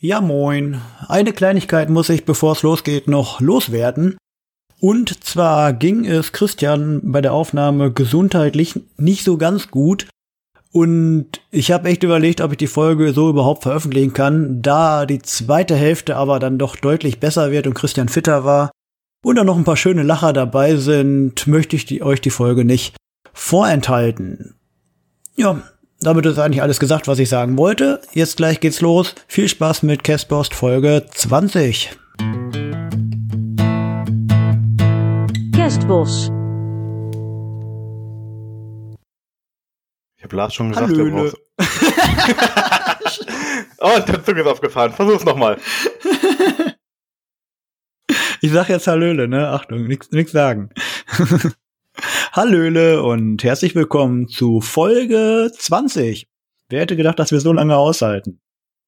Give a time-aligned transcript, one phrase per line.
[0.00, 0.80] Ja, moin.
[1.08, 4.16] Eine Kleinigkeit muss ich, bevor es losgeht, noch loswerden.
[4.78, 10.06] Und zwar ging es Christian bei der Aufnahme gesundheitlich nicht so ganz gut.
[10.70, 15.20] Und ich habe echt überlegt, ob ich die Folge so überhaupt veröffentlichen kann, da die
[15.20, 18.70] zweite Hälfte aber dann doch deutlich besser wird und Christian fitter war
[19.24, 22.64] und da noch ein paar schöne Lacher dabei sind, möchte ich die, euch die Folge
[22.64, 22.94] nicht
[23.32, 24.54] vorenthalten.
[25.34, 25.62] Ja,
[26.00, 28.00] damit ist eigentlich alles gesagt, was ich sagen wollte.
[28.12, 29.16] Jetzt gleich geht's los.
[29.26, 31.90] Viel Spaß mit Castpost Folge 20.
[35.54, 36.30] Kerstbos.
[40.16, 41.10] Ich habe Lars schon gesagt, Hallöle.
[41.10, 41.36] braucht.
[43.78, 44.92] oh, der Zug ist aufgefahren.
[44.92, 45.58] Versuch's nochmal.
[48.40, 49.48] Ich sag jetzt Hallöle, ne?
[49.48, 50.70] Achtung, nix, nix sagen.
[52.32, 56.28] Hallöle und herzlich willkommen zu Folge 20.
[56.68, 58.40] Wer hätte gedacht, dass wir so lange aushalten?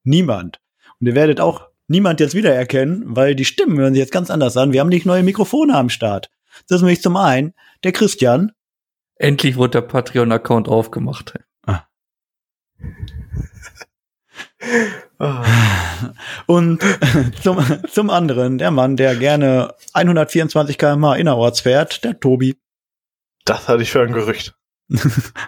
[0.04, 0.60] Niemand.
[1.00, 4.56] Und ihr werdet auch niemand jetzt wiedererkennen, weil die Stimmen hören sich jetzt ganz anders
[4.56, 4.72] an.
[4.72, 6.30] Wir haben nicht neue Mikrofone am Start.
[6.68, 8.52] Das ist nämlich zum einen der Christian.
[9.16, 11.34] Endlich wurde der Patreon-Account aufgemacht.
[15.18, 15.44] Ah,
[16.46, 16.82] Und
[17.42, 17.58] zum,
[17.90, 22.56] zum anderen der Mann, der gerne 124 km/h innerorts fährt, der Tobi.
[23.44, 24.54] Das hatte ich für ein Gerücht.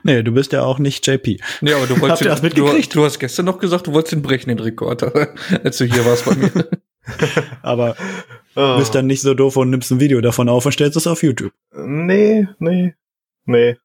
[0.04, 1.40] Nee, du bist ja auch nicht JP.
[1.62, 2.94] Ja, aber du Habt wolltest ihr das du, mitgekriegt?
[2.94, 5.02] du hast gestern noch gesagt, du wolltest den brechen, den Rekord,
[5.64, 6.68] als du hier warst bei mir.
[7.62, 7.96] Aber
[8.54, 8.74] Oh.
[8.74, 11.06] du bist dann nicht so doof und nimmst ein Video davon auf und stellst es
[11.06, 11.54] auf YouTube.
[11.74, 12.94] Nee, nee,
[13.46, 13.78] nee,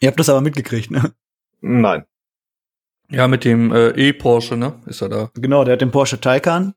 [0.00, 1.12] Ihr habt das aber mitgekriegt, ne?
[1.60, 2.04] nein.
[3.10, 4.74] Ja, mit dem äh, E-Porsche, ne?
[4.86, 5.30] Ist er da.
[5.34, 6.74] Genau, der hat den Porsche Taycan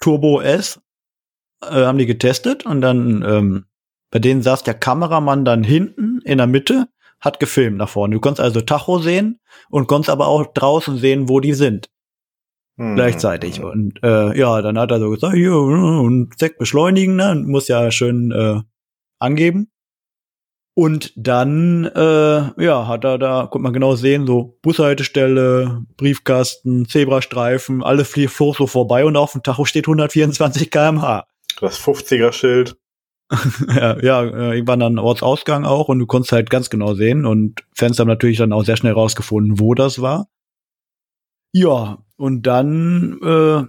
[0.00, 0.80] Turbo S
[1.62, 3.66] äh, haben die getestet und dann ähm,
[4.14, 6.86] bei denen saß der Kameramann dann hinten in der Mitte,
[7.18, 8.14] hat gefilmt nach vorne.
[8.14, 9.40] Du konntest also Tacho sehen
[9.70, 11.90] und konntest aber auch draußen sehen, wo die sind
[12.76, 12.94] Hm.
[12.94, 13.60] gleichzeitig.
[13.60, 17.34] Und äh, ja, dann hat er so gesagt, hier und zack beschleunigen, ne?
[17.44, 18.60] muss ja schön äh,
[19.18, 19.72] angeben.
[20.76, 27.82] Und dann, äh, ja, hat er da, konnte man genau sehen, so Bushaltestelle, Briefkasten, Zebrastreifen,
[27.82, 31.26] alles fliegt so vorbei und auf dem Tacho steht 124 km/h.
[31.60, 32.76] Das 50er-Schild.
[33.68, 37.64] ja, ja, äh, irgendwann dann Ortsausgang auch und du konntest halt ganz genau sehen und
[37.74, 40.28] Fans haben natürlich dann auch sehr schnell rausgefunden, wo das war.
[41.52, 43.64] Ja, und dann äh,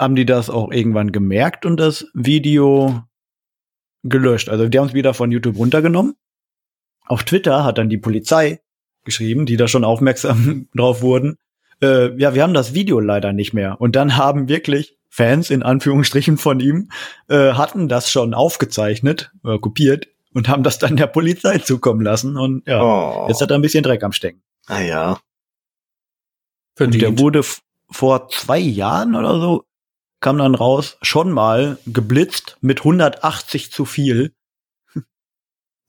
[0.00, 3.02] haben die das auch irgendwann gemerkt und das Video
[4.02, 4.48] gelöscht.
[4.48, 6.14] Also die haben es wieder von YouTube runtergenommen.
[7.06, 8.60] Auf Twitter hat dann die Polizei
[9.04, 11.36] geschrieben, die da schon aufmerksam drauf wurden.
[11.80, 13.80] Äh, ja, wir haben das Video leider nicht mehr.
[13.80, 16.90] Und dann haben wirklich Fans in Anführungsstrichen von ihm
[17.28, 22.38] äh, hatten das schon aufgezeichnet oder kopiert und haben das dann der Polizei zukommen lassen.
[22.38, 23.26] Und ja, Oh.
[23.28, 24.42] jetzt hat er ein bisschen Dreck am Stecken.
[24.68, 25.20] ah ja.
[26.80, 27.20] Und der Verdient.
[27.20, 27.42] wurde
[27.90, 29.64] vor zwei Jahren oder so,
[30.20, 34.32] kam dann raus, schon mal geblitzt mit 180 zu viel.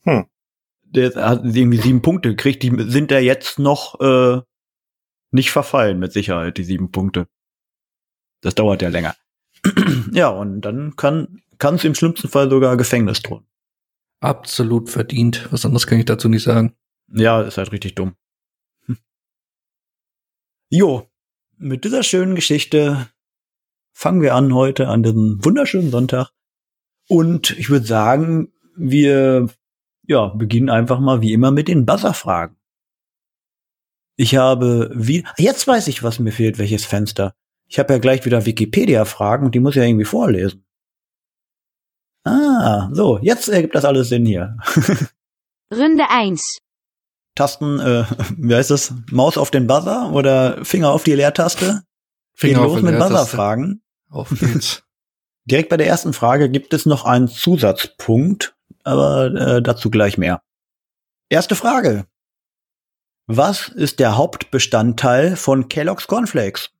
[0.04, 0.26] Hm.
[0.84, 4.42] Der hat irgendwie sieben Punkte gekriegt, die sind da jetzt noch äh,
[5.32, 7.28] nicht verfallen, mit Sicherheit, die sieben Punkte.
[8.44, 9.16] Das dauert ja länger.
[10.12, 13.46] ja, und dann kann kann es im schlimmsten Fall sogar Gefängnis drohen.
[14.20, 15.48] Absolut verdient.
[15.52, 16.76] Was anderes kann ich dazu nicht sagen.
[17.08, 18.16] Ja, ist halt richtig dumm.
[18.86, 18.98] Hm.
[20.70, 21.10] Jo,
[21.58, 23.08] mit dieser schönen Geschichte
[23.94, 26.32] fangen wir an heute an diesem wunderschönen Sonntag.
[27.08, 29.50] Und ich würde sagen, wir
[30.06, 32.58] ja, beginnen einfach mal wie immer mit den Buzzer-Fragen.
[34.16, 37.36] Ich habe wie jetzt weiß ich, was mir fehlt, welches Fenster.
[37.74, 40.64] Ich habe ja gleich wieder Wikipedia-Fragen und die muss ich ja irgendwie vorlesen.
[42.24, 44.58] Ah, so, jetzt ergibt das alles Sinn hier.
[45.74, 46.60] Runde 1.
[47.34, 48.06] Tasten, äh,
[48.38, 48.94] wie heißt das?
[49.10, 51.82] Maus auf den Buzzer oder Finger auf die Leertaste?
[52.40, 53.00] Geht auf los mit.
[53.00, 53.82] Buzzer-Fragen.
[54.12, 54.84] Auf geht's.
[55.46, 60.44] Direkt bei der ersten Frage gibt es noch einen Zusatzpunkt, aber äh, dazu gleich mehr.
[61.28, 62.06] Erste Frage.
[63.26, 66.73] Was ist der Hauptbestandteil von Kellogg's Cornflakes?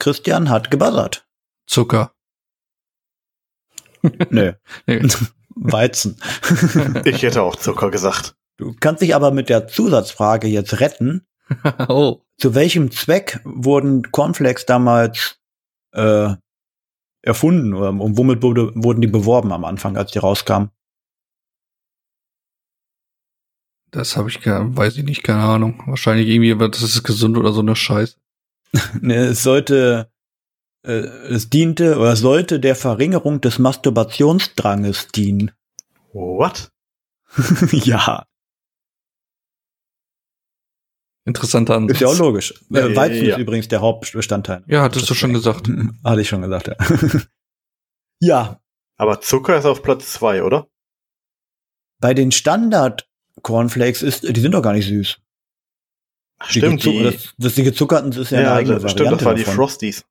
[0.00, 1.28] Christian hat gebuzzert.
[1.66, 2.12] Zucker.
[4.30, 4.54] Nö,
[4.86, 5.02] Nee.
[5.54, 6.16] Weizen.
[7.04, 8.34] Ich hätte auch Zucker gesagt.
[8.56, 11.26] Du kannst dich aber mit der Zusatzfrage jetzt retten.
[11.88, 12.22] oh.
[12.38, 15.38] Zu welchem Zweck wurden Cornflakes damals
[15.92, 16.34] äh,
[17.22, 20.70] erfunden oder und womit wurde, wurden die beworben am Anfang, als die rauskamen?
[23.90, 25.82] Das habe ich gar, weiß ich nicht, keine Ahnung.
[25.86, 28.16] Wahrscheinlich irgendwie, aber das ist gesund oder so eine Scheiße.
[29.00, 30.10] Ne, es sollte,
[30.86, 35.50] äh, es diente oder sollte der Verringerung des Masturbationsdranges dienen.
[36.12, 36.70] What?
[37.72, 38.26] ja.
[41.24, 41.96] Interessanter Ansatz.
[41.96, 42.54] Ist ja auch logisch.
[42.72, 43.36] Äh, Weizen ja.
[43.36, 44.64] ist übrigens der Hauptbestandteil.
[44.66, 45.68] Ja, hattest du schon gesagt.
[46.04, 46.76] Hatte ich schon gesagt, ja.
[48.20, 48.60] ja,
[48.96, 50.68] Aber Zucker ist auf Platz zwei, oder?
[52.00, 53.08] bei den Standard
[53.42, 55.18] Cornflakes ist, die sind doch gar nicht süß.
[56.40, 59.20] Ach, stimmt, die, das, das die gezuckerten ist ja, eine ja, eigene das, Variante stimmt,
[59.20, 59.54] das war die davon.
[59.54, 60.04] Frosties.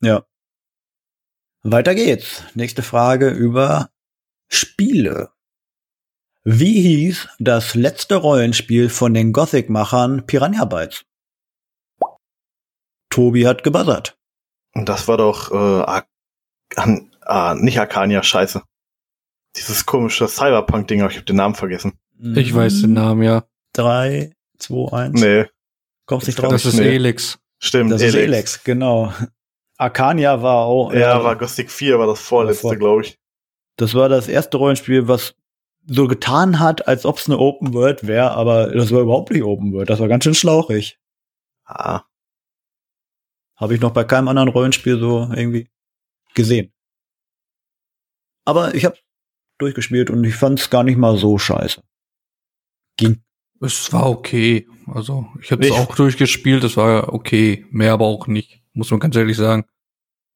[0.00, 0.24] Ja.
[1.62, 2.42] Weiter geht's.
[2.54, 3.90] Nächste Frage über
[4.48, 5.30] Spiele.
[6.44, 11.04] Wie hieß das letzte Rollenspiel von den Gothic-Machern Piranha Bytes?
[13.10, 14.18] Tobi hat gebuzzert.
[14.74, 16.06] Und das war doch, äh, Ar
[16.76, 18.62] an, ah, nicht Arcania, scheiße.
[19.56, 21.98] Dieses komische Cyberpunk-Ding, aber ich hab den Namen vergessen.
[22.18, 23.44] Ich weiß den Namen, ja.
[23.72, 25.20] Drei, zwei, eins.
[25.20, 25.46] Nee,
[26.06, 26.52] Kommst nicht Das drauf.
[26.52, 26.94] Das ist nee.
[26.96, 27.38] Elix.
[27.58, 29.12] stimmt, Das ist Elex, genau.
[29.76, 30.92] Arcania war auch.
[30.92, 33.18] Ja, äh, war Gothic 4, war das vorletzte, Vor- glaube ich.
[33.76, 35.36] Das war das erste Rollenspiel, was
[35.86, 39.44] so getan hat, als ob es eine Open World wäre, aber das war überhaupt nicht
[39.44, 39.88] Open World.
[39.88, 40.98] Das war ganz schön schlauchig.
[41.64, 42.02] Ah,
[43.56, 45.70] Habe ich noch bei keinem anderen Rollenspiel so irgendwie
[46.34, 46.72] gesehen.
[48.44, 48.96] Aber ich habe
[49.58, 51.82] durchgespielt und ich fand es gar nicht mal so scheiße.
[52.96, 53.22] Ging.
[53.60, 54.66] Es war okay.
[54.86, 57.66] Also, ich habe es auch durchgespielt, es war okay.
[57.70, 59.64] Mehr aber auch nicht, muss man ganz ehrlich sagen.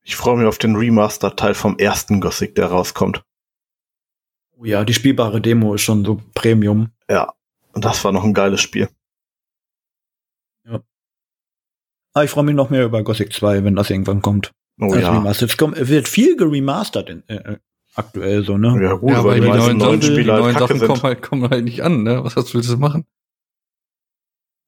[0.03, 3.23] ich freue mich auf den Remaster-Teil vom ersten Gothic, der rauskommt.
[4.57, 6.91] Oh ja, die spielbare Demo ist schon so Premium.
[7.09, 7.33] Ja,
[7.73, 8.89] und das war noch ein geiles Spiel.
[10.65, 10.85] Aber
[12.15, 14.53] Ah, ich freue mich noch mehr über Gothic 2, wenn das irgendwann kommt.
[14.81, 15.13] Oh ja.
[15.13, 15.77] Remastered.
[15.77, 17.59] Es wird viel geremastert in, äh,
[17.95, 18.79] aktuell so, ne?
[18.83, 21.51] Ja, gut, ja, weil die, meisten neuen Sachen, die Spiele neuen Sachen kommen halt, kommen
[21.51, 22.25] halt nicht an, ne?
[22.25, 23.05] Was willst du machen?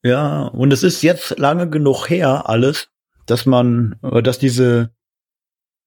[0.05, 2.91] Ja, und es ist jetzt lange genug her alles,
[3.27, 4.95] dass man, äh, dass diese,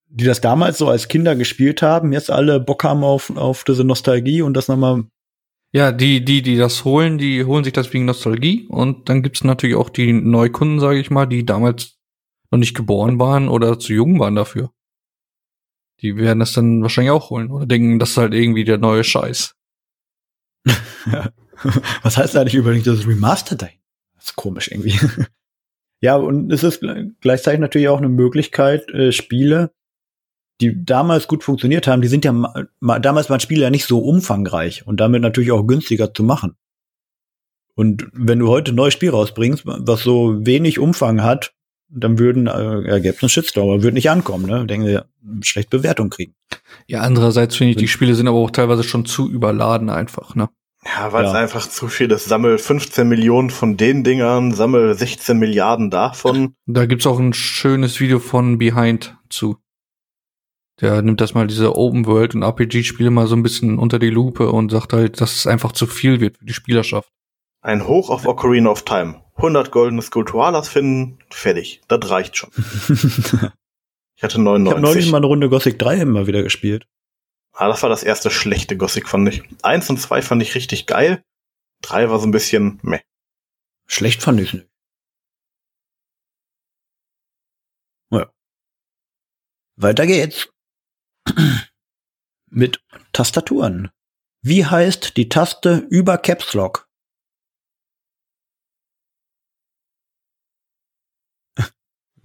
[0.08, 3.84] die das damals so als Kinder gespielt haben, jetzt alle Bock haben auf, auf diese
[3.84, 5.04] Nostalgie und das nochmal,
[5.72, 8.66] Ja, die, die, die das holen, die holen sich das wegen Nostalgie.
[8.70, 12.00] Und dann gibt's natürlich auch die Neukunden, sage ich mal, die damals
[12.50, 14.72] noch nicht geboren waren oder zu jung waren dafür.
[16.02, 19.04] Die werden das dann wahrscheinlich auch holen oder denken, das ist halt irgendwie der neue
[19.04, 19.56] Scheiß.
[22.04, 23.80] was heißt eigentlich übrigens das Remastered dahin?
[24.16, 25.00] Das ist komisch irgendwie.
[26.02, 29.72] ja, und es ist gle- gleichzeitig natürlich auch eine Möglichkeit, äh, Spiele,
[30.62, 34.00] die damals gut funktioniert haben, die sind ja, ma, damals waren Spiele ja nicht so
[34.00, 36.56] umfangreich und damit natürlich auch günstiger zu machen.
[37.76, 41.54] Und wenn du heute ein neues Spiel rausbringst, was so wenig Umfang hat,
[41.90, 44.66] dann würden, äh, ja, gäbe es einen Shitstorm, aber würde nicht ankommen, ne?
[44.66, 45.06] Denken wir,
[45.42, 46.36] schlecht Bewertung kriegen.
[46.88, 50.50] Ja, andererseits finde ich, die Spiele sind aber auch teilweise schon zu überladen einfach, ne?
[50.86, 51.40] Ja, weil es Ja.
[51.40, 52.26] einfach zu viel ist.
[52.26, 56.56] Sammel 15 Millionen von den Dingern, sammel 16 Milliarden davon.
[56.66, 59.58] Da gibt's auch ein schönes Video von Behind zu.
[60.80, 64.12] Der nimmt das mal diese Open World und RPG-Spiele mal so ein bisschen unter die
[64.12, 67.10] Lupe und sagt halt, dass es einfach zu viel wird für die Spielerschaft.
[67.62, 69.16] Ein Hoch auf Ocarina of Time.
[69.38, 71.82] 100 goldene Skulptualas finden, fertig.
[71.88, 72.52] Das reicht schon.
[74.20, 74.72] Ich hatte Ich 99.
[74.74, 76.88] habe neulich mal eine Runde Gothic 3 immer wieder gespielt.
[77.54, 79.44] ah, das war das erste schlechte Gothic, fand ich.
[79.62, 81.22] Eins und zwei fand ich richtig geil.
[81.84, 83.02] Drei war so ein bisschen meh.
[83.86, 84.68] Schlecht fand ich nicht.
[88.12, 88.32] Ja.
[89.76, 90.50] Weiter geht's.
[92.50, 92.84] Mit
[93.14, 93.92] Tastaturen.
[94.42, 96.87] Wie heißt die Taste über Caps Lock?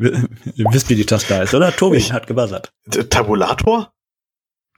[0.02, 1.74] Ihr wisst, wie die Taste heißt, oder?
[1.74, 2.72] Tobi Ich- hat gebuzzert.
[3.10, 3.92] Tabulator?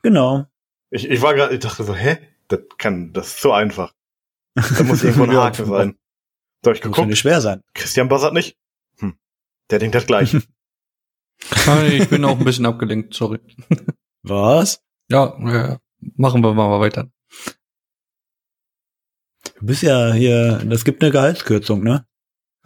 [0.03, 0.47] Genau.
[0.91, 2.19] Ich, ich war gerade, ich dachte so, hä?
[2.49, 3.95] Das kann, das ist so einfach.
[4.55, 5.99] Da muss irgendwo ein Ja, Haken sein.
[6.63, 7.63] Da hab ich geguckt, nicht schwer sein.
[7.75, 8.57] Christian buzzert nicht.
[8.99, 9.17] Hm.
[9.71, 10.37] Der denkt das gleich.
[11.89, 13.41] Ich bin auch ein bisschen abgelenkt, sorry.
[14.23, 14.81] Was?
[15.11, 15.79] Ja, ja,
[16.17, 17.11] machen wir mal weiter.
[19.59, 22.07] Du bist ja hier, das gibt eine Gehaltskürzung, ne?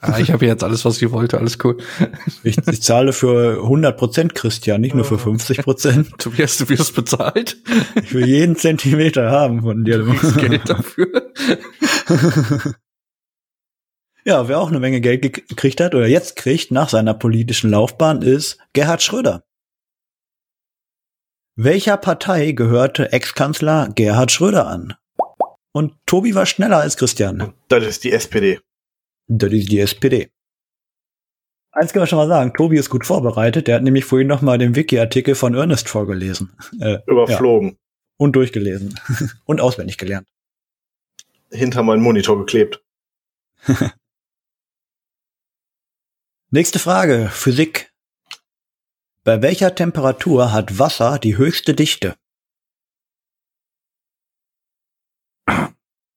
[0.00, 1.76] Ah, ich habe jetzt alles, was ich wollte, alles cool.
[2.45, 6.17] Ich, ich zahle für 100% Christian, nicht nur für 50%.
[6.19, 7.57] Tobias, du wirst bezahlt.
[7.97, 9.99] Ich will jeden Zentimeter haben von dir.
[9.99, 11.33] Du kriegst Geld dafür.
[14.25, 17.71] ja, wer auch eine Menge Geld gek- gekriegt hat oder jetzt kriegt nach seiner politischen
[17.71, 19.45] Laufbahn ist Gerhard Schröder.
[21.57, 24.95] Welcher Partei gehörte Ex-Kanzler Gerhard Schröder an?
[25.73, 27.52] Und Tobi war schneller als Christian.
[27.69, 28.61] das ist die SPD.
[29.28, 30.30] Das ist die SPD.
[31.70, 33.68] Eins kann man schon mal sagen, Tobi ist gut vorbereitet.
[33.68, 36.56] Der hat nämlich vorhin noch mal den Wiki-Artikel von Ernest vorgelesen.
[36.80, 37.78] Äh, Überflogen.
[38.16, 38.99] und durchgelesen.
[39.44, 40.26] und auswendig gelernt.
[41.50, 42.82] Hinter meinen Monitor geklebt.
[46.50, 47.28] Nächste Frage.
[47.30, 47.92] Physik.
[49.23, 52.16] Bei welcher Temperatur hat Wasser die höchste Dichte?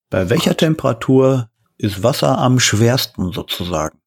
[0.10, 1.50] Bei welcher Temperatur
[1.82, 4.00] ist Wasser am schwersten sozusagen?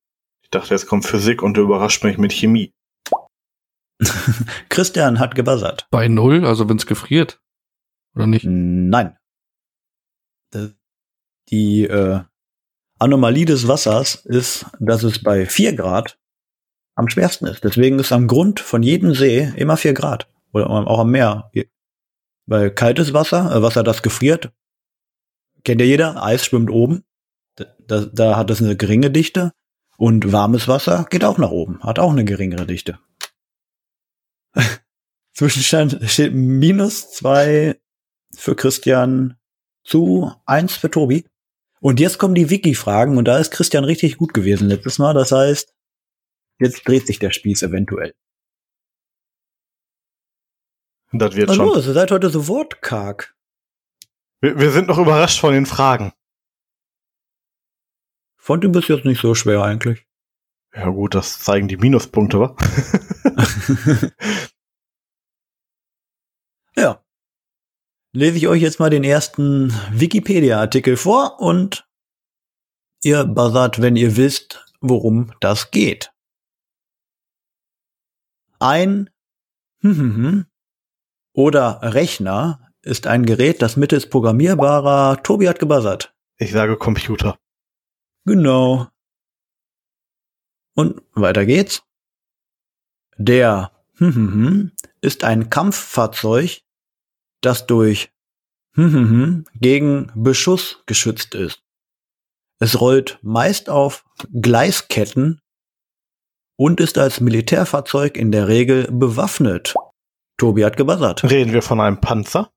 [0.42, 2.72] Ich dachte, jetzt kommt Physik und du überrascht mich mit Chemie.
[4.68, 5.86] Christian hat gebuzzert.
[5.90, 7.40] Bei Null, also wenn es gefriert.
[8.14, 8.44] Oder nicht?
[8.46, 9.16] Nein.
[10.50, 10.74] Das-
[11.50, 12.20] Die äh,
[12.98, 16.18] Anomalie des Wassers ist, dass es bei 4 Grad
[16.96, 17.64] am schwersten ist.
[17.64, 20.28] Deswegen ist am Grund von jedem See immer 4 Grad.
[20.52, 21.50] Oder auch am Meer.
[22.46, 24.52] Weil kaltes Wasser, äh, Wasser, das gefriert,
[25.64, 27.04] kennt ja jeder, Eis schwimmt oben.
[27.86, 29.52] Da, da, hat es eine geringe Dichte.
[29.96, 32.98] Und warmes Wasser geht auch nach oben, hat auch eine geringere Dichte.
[35.34, 37.80] Zwischenstand steht minus zwei
[38.34, 39.36] für Christian
[39.84, 41.26] zu eins für Tobi.
[41.80, 45.12] Und jetzt kommen die Wiki-Fragen und da ist Christian richtig gut gewesen letztes Mal.
[45.14, 45.72] Das heißt,
[46.58, 48.14] jetzt dreht sich der Spieß eventuell.
[51.12, 51.66] Das wird Was schon.
[51.66, 51.86] los?
[51.86, 53.36] Ihr seid heute so wortkarg.
[54.40, 56.12] Wir, wir sind noch überrascht von den Fragen.
[58.44, 60.06] Fand ihn bis jetzt nicht so schwer eigentlich.
[60.74, 62.54] Ja gut, das zeigen die Minuspunkte, wa?
[66.76, 67.02] Ja.
[68.12, 71.88] Lese ich euch jetzt mal den ersten Wikipedia-Artikel vor und
[73.02, 76.12] ihr buzzert, wenn ihr wisst, worum das geht.
[78.58, 79.08] Ein
[81.32, 86.14] oder Rechner ist ein Gerät, das mittels programmierbarer Tobi hat gebuzzert.
[86.36, 87.38] Ich sage Computer.
[88.24, 88.88] Genau.
[90.74, 91.82] Und weiter geht's.
[93.16, 93.70] Der
[95.00, 96.62] ist ein Kampffahrzeug,
[97.40, 98.10] das durch
[98.76, 101.62] gegen Beschuss geschützt ist.
[102.58, 105.40] Es rollt meist auf Gleisketten
[106.56, 109.74] und ist als Militärfahrzeug in der Regel bewaffnet.
[110.38, 111.22] Tobi hat gebuzzert.
[111.22, 112.50] Reden wir von einem Panzer?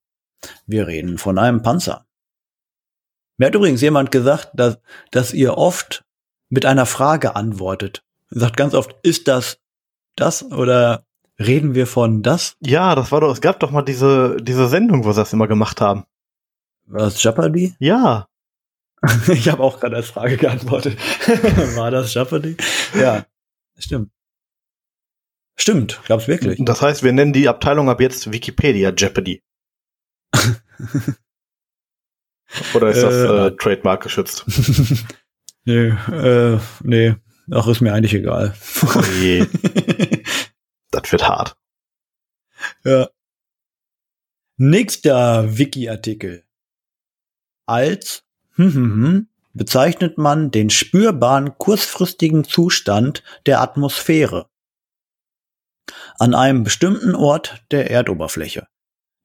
[0.65, 2.06] Wir reden von einem Panzer.
[3.37, 4.79] Mir hat übrigens jemand gesagt, dass,
[5.11, 6.03] dass ihr oft
[6.49, 8.03] mit einer Frage antwortet.
[8.31, 9.59] Ihr sagt ganz oft, ist das
[10.15, 11.05] das oder
[11.39, 12.57] reden wir von das?
[12.59, 15.47] Ja, das war doch, es gab doch mal diese, diese Sendung, wo sie das immer
[15.47, 16.05] gemacht haben.
[16.85, 17.75] War das Jeopardy?
[17.79, 18.27] Ja.
[19.27, 20.97] Ich habe auch gerade als Frage geantwortet.
[21.75, 22.57] War das Jeopardy?
[22.99, 23.27] Ja,
[23.77, 24.11] stimmt.
[25.55, 26.59] Stimmt, glaub's wirklich.
[26.63, 29.43] Das heißt, wir nennen die Abteilung ab jetzt Wikipedia Jeopardy.
[32.73, 34.45] Oder ist das Äh, äh, Trademark geschützt?
[35.65, 37.15] nee, äh, nee,
[37.51, 38.53] ach, ist mir eigentlich egal.
[38.83, 39.45] Oh je,
[40.91, 41.57] das wird hart.
[42.83, 43.09] Ja.
[44.57, 46.43] Nächster Wiki-Artikel.
[47.67, 48.23] Als
[49.53, 54.49] bezeichnet man den spürbaren kurzfristigen Zustand der Atmosphäre
[56.17, 58.67] an einem bestimmten Ort der Erdoberfläche,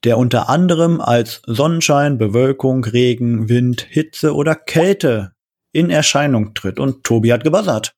[0.05, 5.33] der unter anderem als Sonnenschein, Bewölkung, Regen, Wind, Hitze oder Kälte
[5.73, 6.79] in Erscheinung tritt.
[6.79, 7.95] Und Tobi hat gebuzzert.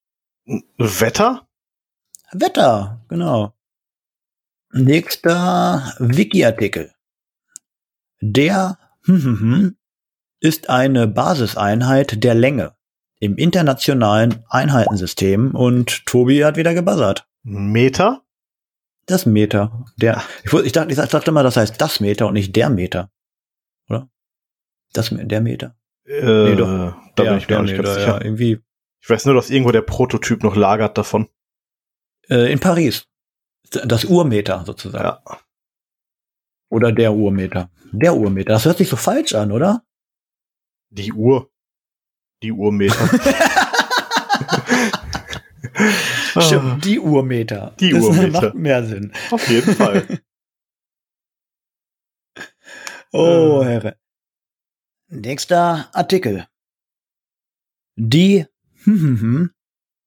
[0.76, 1.48] Wetter?
[2.32, 3.54] Wetter, genau.
[4.72, 6.92] Nächster Wiki-Artikel.
[8.20, 8.78] Der
[10.40, 12.74] ist eine Basiseinheit der Länge
[13.20, 17.26] im internationalen Einheitensystem und Tobi hat wieder gebuzzert.
[17.42, 18.23] Meter?
[19.06, 19.84] Das Meter.
[19.96, 23.10] Der, ich, ich, dachte, ich dachte immer, das heißt das Meter und nicht der Meter.
[23.88, 24.08] Oder?
[24.92, 25.76] Das, der Meter.
[26.06, 26.66] Äh, Nee, doch.
[27.14, 28.18] Da der, bin ich mir nicht ganz sicher.
[28.18, 28.60] ja, irgendwie.
[29.00, 31.28] Ich weiß nur, dass irgendwo der Prototyp noch lagert davon.
[32.28, 33.06] Äh, in Paris.
[33.70, 35.04] Das Urmeter sozusagen.
[35.04, 35.22] Ja.
[36.70, 37.70] Oder der Urmeter.
[37.92, 38.52] Der Urmeter.
[38.52, 39.84] Das hört sich so falsch an, oder?
[40.90, 41.50] Die Uhr.
[42.42, 42.96] Die Urmeter.
[46.40, 47.72] Stimmt, die Urmeter.
[47.72, 47.76] Ah.
[47.78, 48.30] Die das Urmeter.
[48.42, 49.12] macht mehr Sinn.
[49.30, 50.20] Auf jeden Fall.
[53.12, 53.66] Oh, Äh.
[53.66, 53.96] Herre.
[55.08, 56.46] Nächster Artikel.
[57.96, 58.46] Die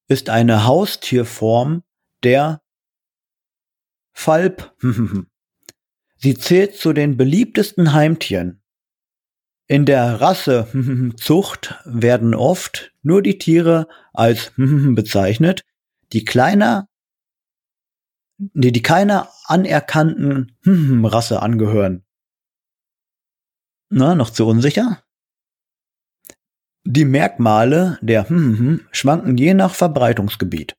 [0.10, 1.84] ist eine Haustierform
[2.24, 2.62] der
[4.12, 4.76] Falb.
[6.18, 8.62] Sie zählt zu den beliebtesten Heimtieren.
[9.68, 15.64] In der Rassezucht werden oft nur die Tiere als bezeichnet,
[16.14, 16.88] die kleiner,
[18.38, 22.04] die, die keiner anerkannten Rasse angehören.
[23.90, 25.04] Na, noch zu unsicher?
[26.84, 28.26] Die Merkmale der
[28.92, 30.78] schwanken je nach Verbreitungsgebiet.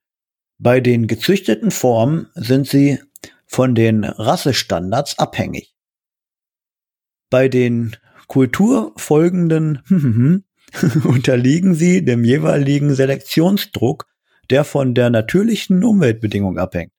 [0.58, 2.98] Bei den gezüchteten Formen sind sie
[3.46, 5.74] von den Rassestandards abhängig.
[7.30, 9.82] Bei den kulturfolgenden
[11.04, 14.06] unterliegen sie dem jeweiligen Selektionsdruck,
[14.50, 16.92] der von der natürlichen Umweltbedingung abhängt.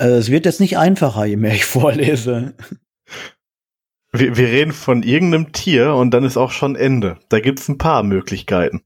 [0.00, 2.54] Äh, Es wird jetzt nicht einfacher, je mehr ich vorlese.
[4.12, 7.18] wir, wir reden von irgendeinem Tier und dann ist auch schon Ende.
[7.28, 8.82] Da gibt's ein paar Möglichkeiten.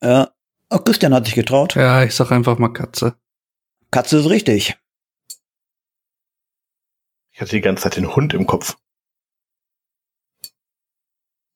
[0.00, 0.26] Äh,
[0.70, 1.74] oh, Christian hat sich getraut.
[1.74, 3.16] Ja, ich sag einfach mal Katze.
[3.90, 4.76] Katze ist richtig.
[7.32, 8.76] Ich hatte die ganze Zeit den Hund im Kopf.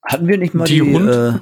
[0.09, 1.07] Hatten wir nicht mal Die die, Hund?
[1.07, 1.33] Äh,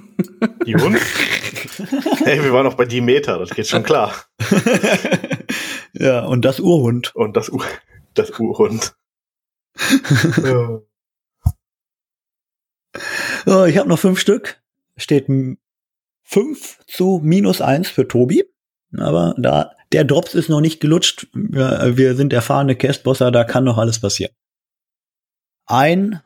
[0.65, 0.97] Die Hund?
[2.25, 4.13] hey, wir waren auch bei Demeter, das geht schon klar.
[5.93, 7.15] ja, und das Urhund.
[7.15, 7.62] Und das, U
[8.13, 8.93] das Urhund.
[10.43, 10.81] Ja.
[13.45, 14.62] So, ich habe noch fünf Stück.
[14.97, 15.27] Steht
[16.24, 18.43] fünf zu minus eins für Tobi.
[18.97, 21.27] Aber da der Drops ist noch nicht gelutscht.
[21.31, 24.33] Wir, wir sind erfahrene Castbosser, da kann noch alles passieren.
[25.67, 26.19] Ein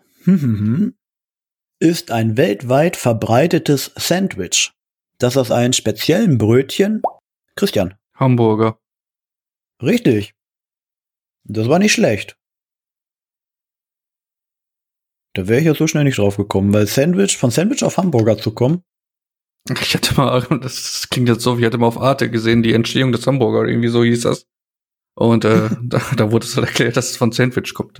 [1.82, 4.72] ist ein weltweit verbreitetes Sandwich,
[5.18, 7.02] das aus einem speziellen Brötchen.
[7.56, 8.80] Christian, Hamburger.
[9.82, 10.34] richtig.
[11.44, 12.38] Das war nicht schlecht.
[15.34, 18.38] Da wäre ich ja so schnell nicht drauf gekommen, weil Sandwich, von Sandwich auf Hamburger
[18.38, 18.84] zu kommen,
[19.70, 23.12] Ich hatte mal, das klingt jetzt so, ich hatte mal auf Arte gesehen, die Entstehung
[23.12, 24.46] des Hamburger, irgendwie so hieß das.
[25.16, 28.00] Und äh, da, da wurde es dann erklärt, dass es von Sandwich kommt.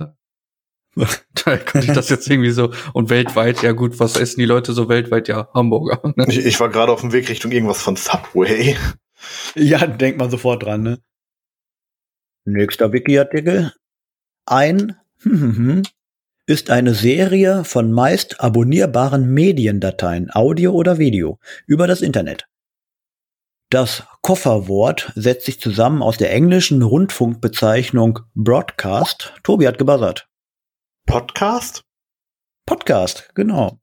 [1.44, 2.72] Da konnte ich das jetzt irgendwie so.
[2.92, 5.26] Und weltweit, ja gut, was essen die Leute so weltweit?
[5.26, 6.12] Ja, Hamburger.
[6.16, 6.26] ne?
[6.28, 8.76] Ich, ich war gerade auf dem Weg Richtung irgendwas von Subway.
[9.54, 10.98] Ja, denkt man sofort dran, ne?
[12.44, 13.72] Nächster Wiki-Artikel.
[14.46, 14.96] Ein
[16.46, 22.48] ist eine Serie von meist abonnierbaren Mediendateien, Audio oder Video, über das Internet.
[23.70, 29.34] Das Kofferwort setzt sich zusammen aus der englischen Rundfunkbezeichnung Broadcast.
[29.44, 30.28] Tobi hat gebuzzert.
[31.06, 31.84] Podcast?
[32.66, 33.80] Podcast, genau.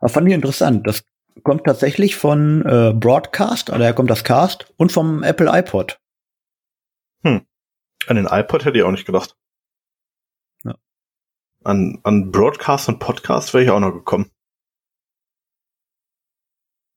[0.00, 0.86] Das fand ich interessant.
[0.86, 1.04] Das
[1.42, 6.00] kommt tatsächlich von äh, Broadcast, oder daher kommt das Cast, und vom Apple iPod.
[8.06, 9.36] An den iPod hätte ich auch nicht gedacht.
[10.64, 10.74] Ja.
[11.64, 14.30] An, an Broadcast und Podcast wäre ich auch noch gekommen.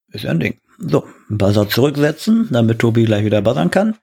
[0.07, 0.59] Ist ja ein Ding.
[0.77, 3.97] So, Buzzer zurücksetzen, damit Tobi gleich wieder buzzern kann.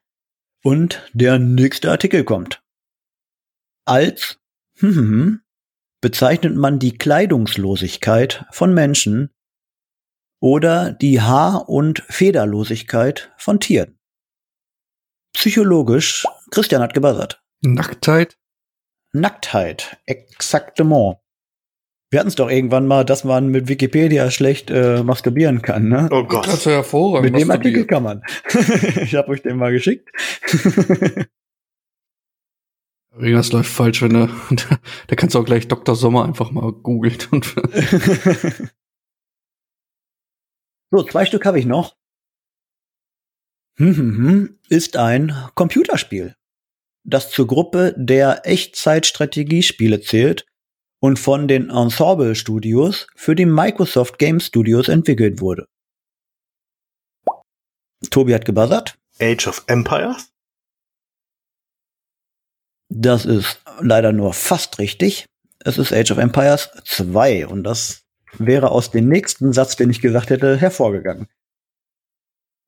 [0.63, 2.63] Und der nächste Artikel kommt.
[3.91, 4.39] Als
[6.01, 9.31] bezeichnet man die Kleidungslosigkeit von Menschen
[10.41, 13.99] oder die Haar- und Federlosigkeit von Tieren.
[15.35, 17.43] Psychologisch, Christian hat gebuzzert.
[17.63, 18.39] Nacktheit?
[19.13, 21.17] Nacktheit, exaktement.
[22.11, 26.09] Wir hatten es doch irgendwann mal, dass man mit Wikipedia schlecht äh, masturbieren kann, ne?
[26.13, 26.65] Oh Das ist Gott.
[26.67, 27.33] ja hervorragend.
[27.33, 28.23] Mit dem Artikel kann man.
[29.03, 30.09] ich habe euch den mal geschickt.
[33.21, 34.27] Irgendwas läuft falsch, wenn du,
[35.07, 35.95] da kannst du auch gleich Dr.
[35.95, 37.19] Sommer einfach mal googeln.
[37.31, 37.45] Und
[40.91, 41.97] so, zwei Stück habe ich noch.
[44.69, 46.35] Ist ein Computerspiel,
[47.05, 50.47] das zur Gruppe der Echtzeitstrategiespiele zählt
[51.01, 55.67] und von den Ensemble Studios für die Microsoft Game Studios entwickelt wurde.
[58.11, 58.99] Tobi hat gebuzzert.
[59.19, 60.30] Age of Empires?
[62.93, 65.27] Das ist leider nur fast richtig.
[65.61, 68.03] Es ist Age of Empires 2 und das
[68.37, 71.29] wäre aus dem nächsten Satz, den ich gesagt hätte, hervorgegangen.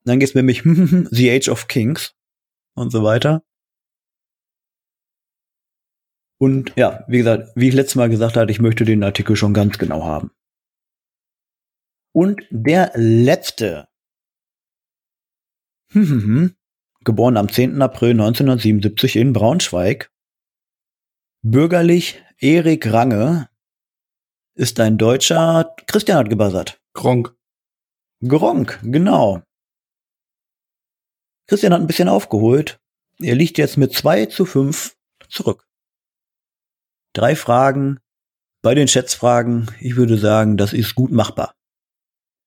[0.04, 0.62] Dann geht's nämlich
[1.10, 2.14] The Age of Kings
[2.74, 3.42] und so weiter.
[6.38, 9.54] Und ja, wie gesagt, wie ich letztes Mal gesagt hatte, ich möchte den Artikel schon
[9.54, 10.30] ganz genau haben.
[12.12, 13.88] Und der letzte.
[17.04, 17.82] Geboren am 10.
[17.82, 20.11] April 1977 in Braunschweig.
[21.44, 23.48] Bürgerlich Erik Range
[24.54, 25.74] ist ein Deutscher.
[25.88, 26.80] Christian hat gebuzzert.
[26.92, 27.34] Gronk.
[28.24, 29.42] Gronk, genau.
[31.48, 32.80] Christian hat ein bisschen aufgeholt.
[33.18, 34.96] Er liegt jetzt mit 2 zu 5
[35.28, 35.66] zurück.
[37.12, 37.98] Drei Fragen.
[38.62, 41.56] Bei den Schätzfragen, ich würde sagen, das ist gut machbar.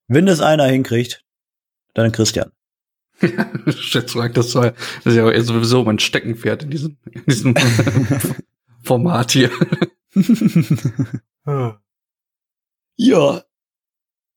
[0.08, 1.26] Wenn das einer hinkriegt,
[1.94, 2.54] dann Christian.
[3.68, 7.56] Schätzfrag, das war das ist ja sowieso mein Steckenpferd in diesem, in diesem
[8.86, 9.52] Format hier.
[11.46, 11.76] Hm.
[12.98, 13.44] Ja.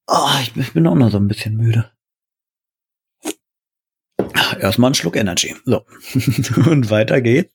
[0.06, 1.90] Ah, ich bin- ich bin auch noch so ein bisschen müde.
[4.60, 5.54] Erstmal einen Schluck Energy.
[5.64, 5.84] So.
[6.70, 7.54] Und weiter geht's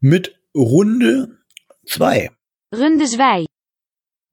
[0.00, 1.38] mit Runde
[1.86, 2.30] zwei.
[2.74, 3.46] Runde 2.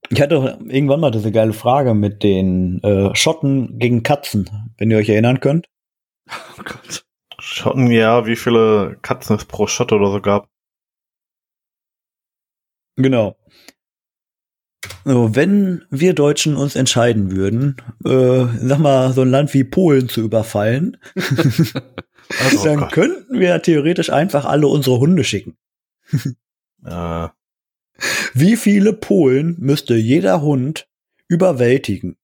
[0.09, 0.35] Ich hatte
[0.67, 5.39] irgendwann mal diese geile Frage mit den äh, Schotten gegen Katzen, wenn ihr euch erinnern
[5.39, 5.67] könnt.
[6.29, 7.05] Oh Gott.
[7.39, 10.49] Schotten, ja, wie viele Katzen es pro Schotte oder so gab.
[12.97, 13.37] Genau.
[15.05, 20.09] So, wenn wir Deutschen uns entscheiden würden, äh, sag mal, so ein Land wie Polen
[20.09, 20.97] zu überfallen,
[22.29, 22.91] Oh dann Gott.
[22.91, 25.57] könnten wir theoretisch einfach alle unsere Hunde schicken.
[26.83, 27.27] Äh,
[28.33, 30.87] Wie viele Polen müsste jeder Hund
[31.27, 32.17] überwältigen?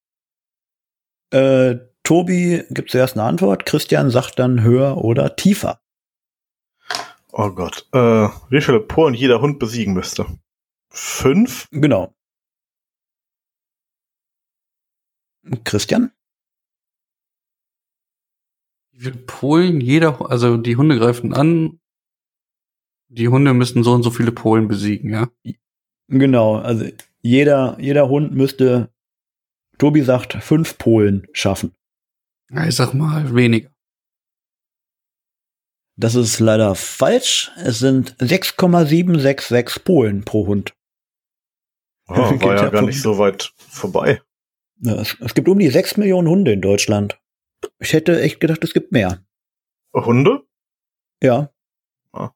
[1.32, 5.80] Äh, Tobi gibt zuerst eine Antwort, Christian sagt dann höher oder tiefer.
[7.32, 7.88] Oh Gott.
[7.94, 10.26] Äh, wie viele Polen jeder Hund besiegen müsste?
[10.94, 11.68] Fünf?
[11.72, 12.14] Genau.
[15.66, 16.12] Christian?
[18.92, 21.80] Wie viele Polen jeder, also die Hunde greifen an.
[23.10, 25.30] Die Hunde müssen so und so viele Polen besiegen, ja?
[26.08, 26.86] Genau, also
[27.22, 28.94] jeder, jeder Hund müsste,
[29.80, 31.76] Tobi sagt, fünf Polen schaffen.
[32.52, 33.72] Ja, Ich sag mal weniger.
[35.96, 37.52] Das ist leider falsch.
[37.58, 40.76] Es sind 6,766 Polen pro Hund.
[42.08, 44.22] Oh, war ja gar von- nicht so weit vorbei.
[44.82, 47.20] Ja, es, es gibt um die 6 Millionen Hunde in Deutschland.
[47.80, 49.24] Ich hätte echt gedacht, es gibt mehr.
[49.94, 50.46] Hunde?
[51.22, 51.54] Ja.
[52.12, 52.32] Ah.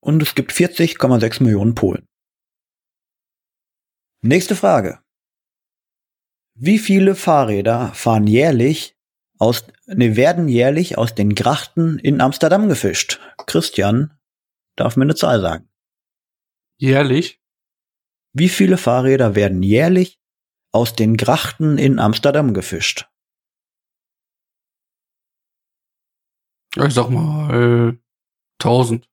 [0.00, 2.08] Und es gibt 40,6 Millionen Polen.
[4.22, 5.00] Nächste Frage.
[6.54, 8.96] Wie viele Fahrräder fahren jährlich
[9.38, 13.20] aus, ne, werden jährlich aus den Grachten in Amsterdam gefischt?
[13.46, 14.18] Christian
[14.76, 15.68] darf mir eine Zahl sagen.
[16.78, 17.37] Jährlich?
[18.32, 20.20] Wie viele Fahrräder werden jährlich
[20.72, 23.08] aus den Grachten in Amsterdam gefischt?
[26.76, 27.98] Ich sag mal äh,
[28.62, 29.08] 1000.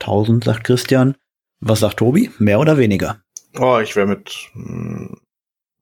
[0.00, 1.16] 1000, sagt Christian.
[1.60, 2.30] Was sagt Tobi?
[2.38, 3.22] Mehr oder weniger?
[3.58, 5.14] Oh, ich wäre mit mm,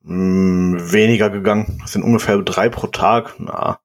[0.02, 1.78] mm, weniger gegangen.
[1.80, 3.34] Das sind ungefähr drei pro Tag.
[3.38, 3.80] Na,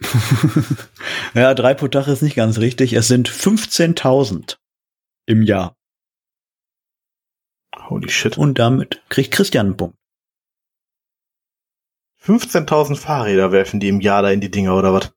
[1.34, 2.92] ja, drei pro Tag ist nicht ganz richtig.
[2.92, 4.56] Es sind 15.000
[5.26, 5.76] im Jahr.
[7.92, 8.38] Holy shit.
[8.38, 9.96] Und damit kriegt Christian einen Punkt.
[12.24, 15.12] 15.000 Fahrräder werfen die im Jahr da in die Dinger oder was?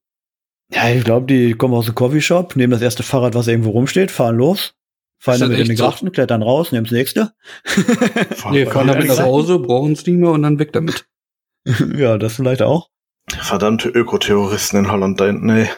[0.72, 4.10] Ja, ich glaube, die kommen aus dem Coffeeshop, nehmen das erste Fahrrad, was irgendwo rumsteht,
[4.10, 4.74] fahren los,
[5.24, 5.84] das damit in echt die so?
[5.84, 7.34] Grachten, klettern raus, nehmen das nächste.
[8.50, 11.08] Nee, fahren damit nach Hause, brauchen es nicht mehr und dann weg damit.
[11.96, 12.90] ja, das vielleicht auch.
[13.28, 15.70] Verdammte Ökoterroristen in Holland da hinten, ey.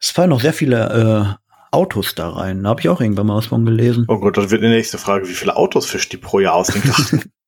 [0.00, 2.62] Es fallen noch sehr viele äh, Autos da rein.
[2.62, 4.04] Da habe ich auch irgendwann mal was von gelesen.
[4.08, 5.28] Oh Gott, das wird die nächste Frage.
[5.28, 7.22] Wie viele Autos fischt die pro Jahr aus den Grachten?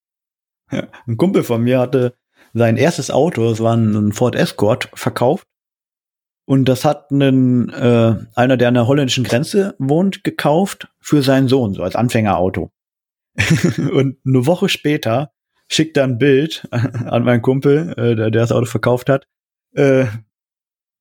[0.72, 2.14] Ja, ein Kumpel von mir hatte
[2.52, 5.46] sein erstes Auto, es war ein Ford Escort, verkauft.
[6.46, 11.48] Und das hat einen, äh, einer, der an der holländischen Grenze wohnt, gekauft für seinen
[11.48, 12.72] Sohn, so als Anfängerauto.
[13.92, 15.32] und eine Woche später
[15.68, 19.26] schickt er ein Bild an meinen Kumpel, äh, der, der das Auto verkauft hat,
[19.74, 20.06] äh,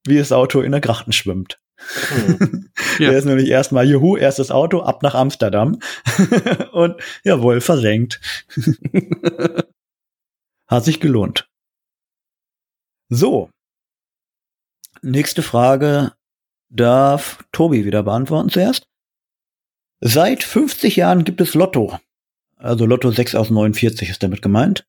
[0.06, 1.60] wie das Auto in der Grachten schwimmt.
[2.10, 2.66] Hm.
[3.00, 3.10] Ja.
[3.12, 5.80] Der ist nämlich erstmal, juhu, erstes Auto, ab nach Amsterdam.
[6.74, 8.20] und jawohl, versenkt.
[10.68, 11.50] Hat sich gelohnt.
[13.10, 13.50] So.
[15.02, 16.14] Nächste Frage
[16.70, 18.88] darf Tobi wieder beantworten zuerst.
[20.02, 22.00] Seit 50 Jahren gibt es Lotto.
[22.58, 24.86] Also Lotto 6 aus 49 ist damit gemeint.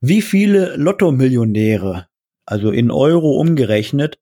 [0.00, 2.08] Wie viele Lotto-Millionäre,
[2.46, 4.18] also in Euro umgerechnet,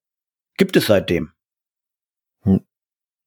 [0.56, 1.33] gibt es seitdem?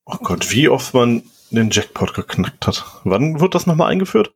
[0.06, 3.02] Oh Gott, wie oft man den Jackpot geknackt hat.
[3.04, 4.36] Wann wird das nochmal eingeführt?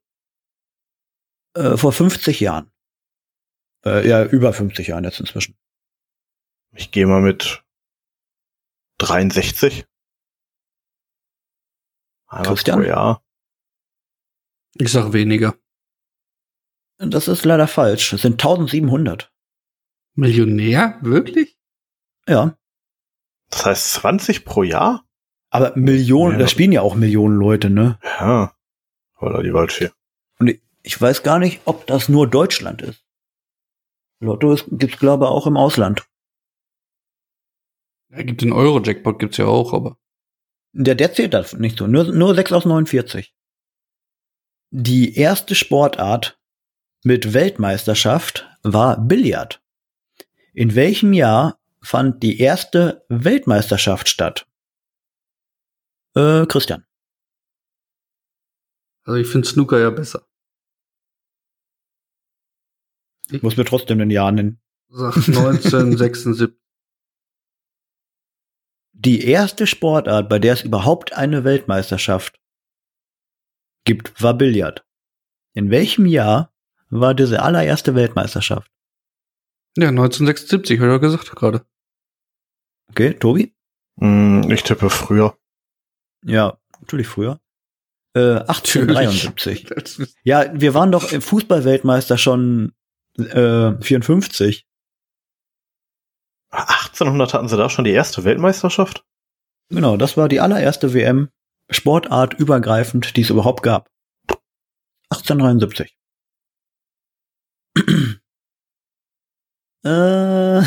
[1.55, 2.71] Äh, vor 50 Jahren.
[3.85, 5.57] Äh, ja, über 50 Jahren jetzt inzwischen.
[6.73, 7.63] Ich gehe mal mit
[8.99, 9.85] 63.
[12.27, 12.79] Einmal Christian?
[12.79, 13.23] pro Jahr.
[14.75, 15.55] Ich sag weniger.
[16.97, 18.13] Das ist leider falsch.
[18.13, 19.31] Es sind 1700.
[20.15, 20.99] Millionär?
[21.01, 21.57] Wirklich?
[22.27, 22.57] Ja.
[23.49, 25.06] Das heißt 20 pro Jahr?
[25.49, 26.39] Aber Millionen, Ja.
[26.39, 27.97] da spielen ja auch Millionen Leute, ne?
[28.03, 28.53] Ja.
[29.19, 29.89] Oder die Waldfee.
[30.39, 30.49] Und
[30.83, 33.03] ich- weiß gar nicht, ob das nur Deutschland ist.
[34.19, 36.05] Lotto ist, gibt's glaube ich auch im Ausland.
[38.09, 39.97] Ja, gibt den Euro-Jackpot gibt's ja auch, aber.
[40.73, 41.87] Der, der zählt das nicht so.
[41.87, 43.33] Nur, nur 6 aus 49.
[44.69, 46.39] Die erste Sportart
[47.03, 49.61] mit Weltmeisterschaft war Billard.
[50.53, 54.45] In welchem Jahr fand die erste Weltmeisterschaft statt?
[56.17, 56.83] Äh, Christian.
[59.03, 60.27] Also ich finde Snooker ja besser.
[63.29, 64.59] Ich muss mir trotzdem den Jahr nennen.
[64.89, 66.49] Sag 1976.
[68.93, 72.39] Die erste Sportart, bei der es überhaupt eine Weltmeisterschaft
[73.83, 74.87] gibt, war Billard.
[75.53, 76.51] In welchem Jahr
[76.89, 78.71] war diese allererste Weltmeisterschaft?
[79.77, 81.63] ja, 1976, habe ich ja gesagt gerade.
[82.89, 83.55] Okay, Tobi?
[83.99, 85.37] Hm, ich tippe früher.
[86.25, 87.39] Ja, natürlich früher.
[88.15, 89.67] Äh, 1873.
[90.23, 92.73] Ja, wir waren doch im Fußballweltmeister schon
[93.17, 94.65] äh, 54.
[96.49, 99.03] 1800 hatten sie da schon die erste Weltmeisterschaft?
[99.69, 101.29] Genau, das war die allererste WM
[101.69, 103.89] Sportart übergreifend, die es überhaupt gab.
[105.09, 105.97] 1873.
[109.87, 110.61] äh,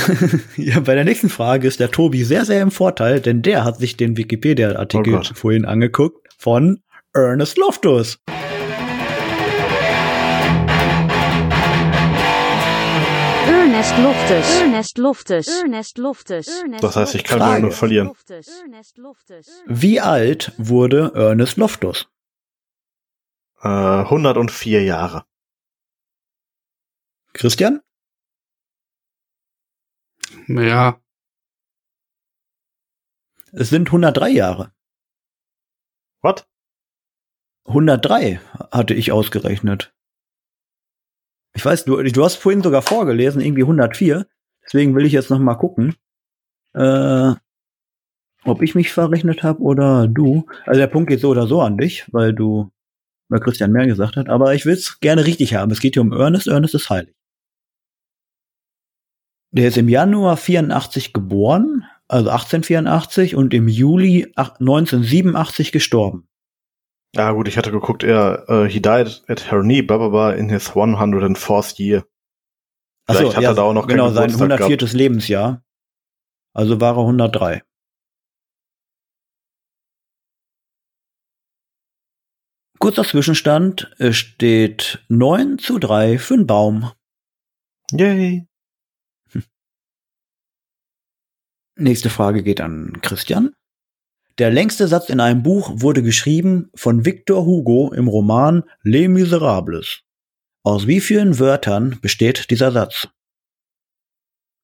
[0.56, 3.78] ja, bei der nächsten Frage ist der Tobi sehr, sehr im Vorteil, denn der hat
[3.78, 6.80] sich den Wikipedia-Artikel Oh vorhin angeguckt von
[7.12, 8.18] Ernest Loftus.
[13.46, 14.60] Ernest Loftus.
[14.60, 15.48] Ernest Loftus.
[15.48, 16.64] Ernest Loftus.
[16.80, 17.62] Das heißt, ich kann Frage.
[17.62, 18.12] nur, verlieren.
[18.28, 19.46] Ernest Loftus.
[19.66, 22.08] Wie alt wurde Ernest Loftus?
[23.62, 25.24] Äh, 104 Jahre.
[27.32, 27.80] Christian?
[30.48, 31.00] Ja,
[33.52, 34.72] Es sind 103 Jahre.
[36.22, 36.46] Was?
[37.66, 38.40] 103
[38.70, 39.92] hatte ich ausgerechnet.
[41.54, 44.26] Ich weiß, du, du hast vorhin sogar vorgelesen, irgendwie 104.
[44.64, 45.96] Deswegen will ich jetzt noch mal gucken,
[46.74, 47.32] äh,
[48.44, 50.46] ob ich mich verrechnet habe oder du.
[50.64, 52.70] Also der Punkt geht so oder so an dich, weil du,
[53.28, 54.28] weil Christian mehr gesagt hat.
[54.28, 55.72] Aber ich will es gerne richtig haben.
[55.72, 56.46] Es geht hier um Ernest.
[56.46, 57.14] Ernest ist heilig.
[59.52, 66.28] Der ist im Januar 84 geboren, also 1884, und im Juli ach- 1987 gestorben.
[67.16, 70.30] Ja, gut, ich hatte geguckt, er, äh, he died at her knee, blah, blah, blah,
[70.32, 72.04] in his 104th year.
[73.10, 74.96] Vielleicht hat er da auch noch genau, sein Geburtstag 104.
[74.96, 75.64] Lebensjahr.
[76.54, 77.62] Also war er 103.
[82.78, 86.92] Kurzer Zwischenstand, es steht 9 zu 3 für den Baum.
[87.92, 88.46] Yay.
[91.80, 93.54] Nächste Frage geht an Christian.
[94.38, 100.02] Der längste Satz in einem Buch wurde geschrieben von Victor Hugo im Roman Les Miserables.
[100.62, 103.08] Aus wie vielen Wörtern besteht dieser Satz?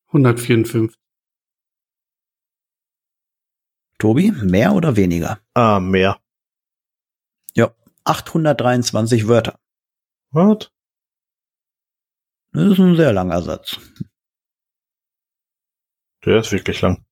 [0.09, 0.95] 154.
[3.99, 5.41] Tobi, mehr oder weniger?
[5.55, 6.21] Ah, mehr.
[8.07, 9.59] 823 Wörter.
[10.31, 10.71] Was?
[12.53, 13.81] Das ist ein sehr langer Satz.
[16.25, 17.06] Der ist wirklich lang.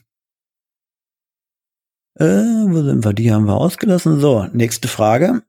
[2.15, 3.13] äh, wo sind wir?
[3.13, 4.21] Die haben wir ausgelassen.
[4.21, 5.43] So, nächste Frage.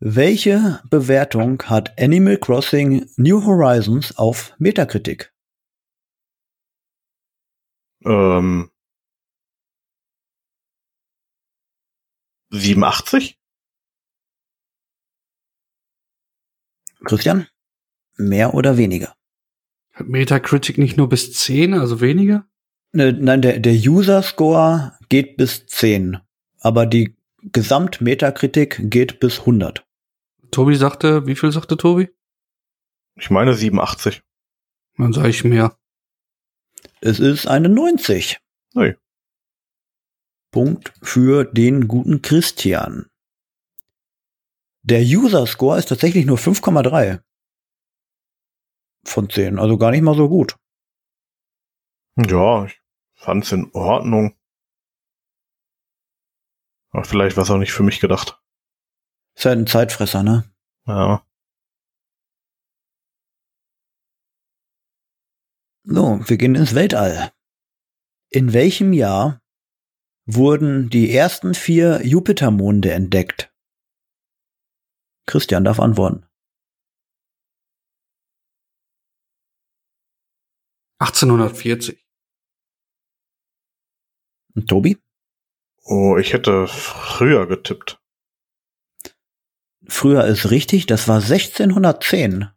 [0.00, 5.34] Welche Bewertung hat Animal Crossing New Horizons auf Metacritic?
[8.04, 8.70] Ähm,
[12.50, 13.40] 87?
[17.04, 17.48] Christian?
[18.16, 19.17] Mehr oder weniger?
[19.98, 22.46] Hat Metacritic nicht nur bis 10, also weniger?
[22.92, 26.18] Ne, nein, der, der User-Score geht bis 10,
[26.60, 29.84] aber die Gesamt-Metakritik geht bis 100.
[30.52, 32.10] Tobi sagte, wie viel sagte Tobi?
[33.16, 34.22] Ich meine 87.
[34.96, 35.76] Dann sage ich mehr.
[37.00, 38.38] Es ist eine 90.
[38.76, 38.94] Ui.
[40.52, 43.06] Punkt für den guten Christian.
[44.82, 47.20] Der User-Score ist tatsächlich nur 5,3
[49.08, 50.56] von 10, also gar nicht mal so gut.
[52.16, 52.80] Ja, ich
[53.14, 54.36] fand's in Ordnung.
[56.90, 58.40] Aber vielleicht war es auch nicht für mich gedacht.
[59.36, 60.50] Ist halt ein Zeitfresser, ne?
[60.86, 61.24] Ja.
[65.84, 67.32] So, wir gehen ins Weltall.
[68.30, 69.40] In welchem Jahr
[70.26, 73.54] wurden die ersten vier Jupitermonde entdeckt?
[75.24, 76.27] Christian darf antworten.
[80.98, 82.04] 1840.
[84.54, 84.98] Und Tobi?
[85.84, 88.00] Oh, ich hätte früher getippt.
[89.86, 92.50] Früher ist richtig, das war 1610.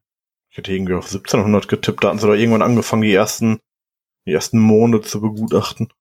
[0.50, 2.04] Ich hätte irgendwie auf 1700 getippt.
[2.04, 3.60] Da hatten sie doch irgendwann angefangen, die ersten,
[4.26, 5.94] die ersten Monde zu begutachten.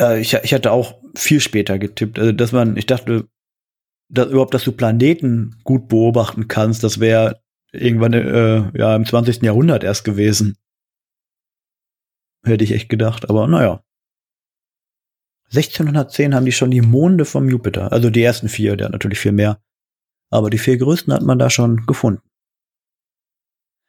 [0.00, 2.18] Äh, ich, ich hatte auch viel später getippt.
[2.18, 3.28] Also, dass man, ich dachte,
[4.08, 7.43] dass überhaupt, dass du Planeten gut beobachten kannst, das wäre
[7.74, 9.42] irgendwann äh, ja im 20.
[9.42, 10.56] Jahrhundert erst gewesen.
[12.44, 13.82] Hätte ich echt gedacht, aber naja.
[15.46, 17.92] 1610 haben die schon die Monde vom Jupiter.
[17.92, 19.62] Also die ersten vier, der hat natürlich viel mehr.
[20.30, 22.22] Aber die vier größten hat man da schon gefunden.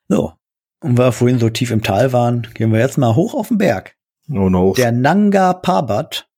[0.07, 0.33] So.
[0.81, 3.47] Und weil wir vorhin so tief im Tal waren, gehen wir jetzt mal hoch auf
[3.47, 3.97] den Berg.
[4.29, 4.73] Oh no.
[4.75, 6.29] Der Nanga Parbat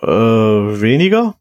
[0.03, 1.39] Äh, weniger?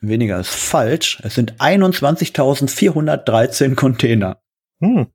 [0.00, 1.20] Weniger ist falsch.
[1.22, 4.42] Es sind 21.413 Container.
[4.80, 5.06] Hm,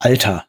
[0.00, 0.46] Alter.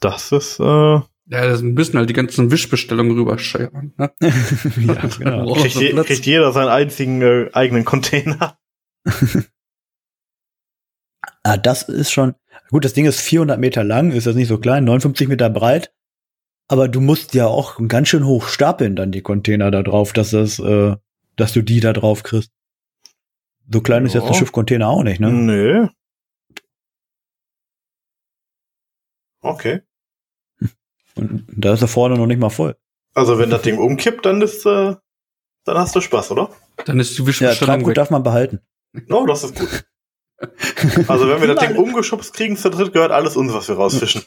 [0.00, 3.92] das ist, äh, Ja, das müssen halt die ganzen Wischbestellungen rüberscheren.
[3.96, 4.10] Ne?
[4.20, 5.52] ja, genau.
[5.54, 8.58] Kriegt, je, kriegt jeder seinen einzigen äh, eigenen Container.
[11.44, 12.34] Ah, das ist schon,
[12.70, 15.92] gut, das Ding ist 400 Meter lang, ist das nicht so klein, 59 Meter breit.
[16.70, 20.30] Aber du musst ja auch ganz schön hoch stapeln dann die Container da drauf, dass
[20.30, 20.96] das, äh,
[21.36, 22.50] dass du die da drauf kriegst.
[23.72, 24.38] So klein ist jetzt ein Ja.
[24.38, 25.30] Schiffcontainer auch nicht, ne?
[25.32, 25.88] Nö.
[29.40, 29.80] Okay.
[31.14, 32.76] Und da ist er vorne noch nicht mal voll.
[33.14, 34.94] Also wenn das Ding umkippt, dann ist, äh,
[35.64, 36.50] dann hast du Spaß, oder?
[36.84, 37.94] Dann ist die Ja, Wischbestellung Treibgut weg.
[37.96, 38.60] darf man behalten.
[39.10, 39.84] Oh, das ist gut.
[41.08, 44.22] Also wenn wir das Ding umgeschubst kriegen zu dritt, gehört alles uns, was wir rausfischen.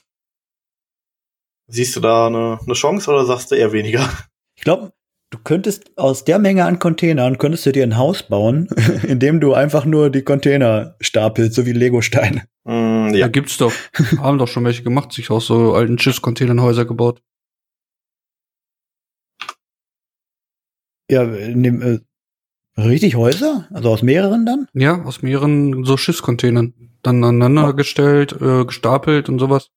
[1.68, 4.10] Siehst du da eine, eine Chance oder sagst du eher weniger?
[4.56, 4.92] Ich glaube,
[5.30, 8.68] du könntest aus der Menge an Containern könntest du dir ein Haus bauen,
[9.08, 12.44] in dem du einfach nur die Container stapelst, so wie Legosteine.
[12.66, 13.28] Mm, Ja, ja.
[13.30, 13.72] gibt's doch.
[14.18, 17.22] Haben doch schon welche gemacht, sich aus so alten Schiffscontainern Häuser gebaut.
[21.10, 22.00] Ja, äh,
[22.78, 23.68] richtig Häuser?
[23.72, 24.68] Also aus mehreren dann?
[24.74, 26.74] Ja, aus mehreren so Schiffscontainern.
[27.04, 29.70] Dann aneinander gestellt, äh, gestapelt und sowas.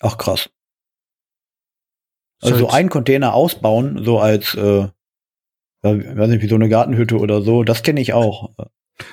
[0.00, 0.50] Ach krass.
[2.42, 4.88] Also so einen Container ausbauen, so als, äh,
[5.82, 8.50] weiß nicht, wie so eine Gartenhütte oder so, das kenne ich auch.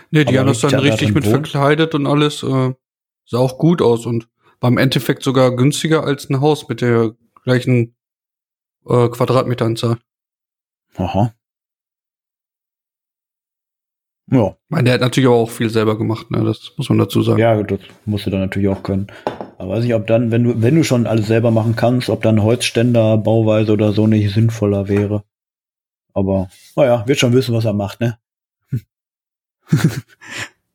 [0.10, 1.48] Nee, die aber haben das dann richtig mit wohnt?
[1.48, 2.44] verkleidet und alles.
[2.44, 2.74] Äh,
[3.26, 4.28] sah auch gut aus und
[4.60, 7.96] war im Endeffekt sogar günstiger als ein Haus mit der gleichen
[8.86, 9.98] äh, Quadratmeteranzahl.
[10.98, 11.34] Aha.
[14.32, 16.44] Ja, Ich meine, der hat natürlich auch viel selber gemacht, ne?
[16.44, 17.40] Das muss man dazu sagen.
[17.40, 19.08] ja, das musst du dann natürlich auch können.
[19.58, 22.24] Aber weiß nicht, ob dann, wenn du, wenn du schon alles selber machen kannst, ob
[22.24, 25.24] dann Holzständer, Bauweise oder so nicht sinnvoller wäre.
[26.14, 28.18] Aber, naja, wird schon wissen, was er macht, ne?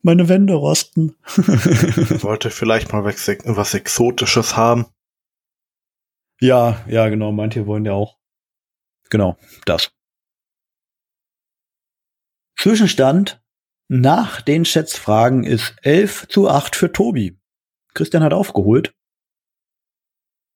[0.03, 1.17] Meine Wände rosten.
[1.27, 4.87] Wollte vielleicht mal was, was Exotisches haben.
[6.41, 8.17] ja, ja, genau, manche wollen ja auch.
[9.11, 9.91] Genau, das.
[12.59, 13.43] Zwischenstand
[13.89, 17.39] nach den Schätzfragen ist 11 zu 8 für Tobi.
[17.95, 18.95] Christian hat aufgeholt.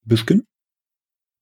[0.04, 0.46] Bisschen.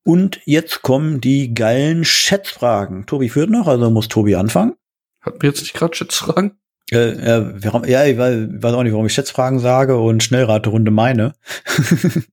[0.04, 3.06] Und jetzt kommen die geilen Schätzfragen.
[3.06, 4.74] Tobi führt noch, also muss Tobi anfangen.
[5.20, 6.58] Hatten wir jetzt nicht gerade Schätzfragen?
[6.90, 10.90] Äh, äh, warum, ja, ich weiß, weiß auch nicht, warum ich Schätzfragen sage und Schnellraterunde
[10.90, 11.34] meine.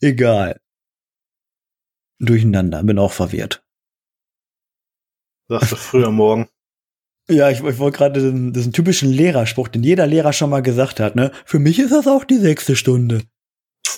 [0.00, 0.60] Egal.
[2.18, 3.62] Durcheinander, bin auch verwirrt.
[5.48, 6.48] Sagst du früher morgen.
[7.30, 11.00] Ja, ich, ich wollte gerade diesen, diesen typischen Lehrerspruch, den jeder Lehrer schon mal gesagt
[11.00, 11.30] hat, ne?
[11.44, 13.22] Für mich ist das auch die sechste Stunde.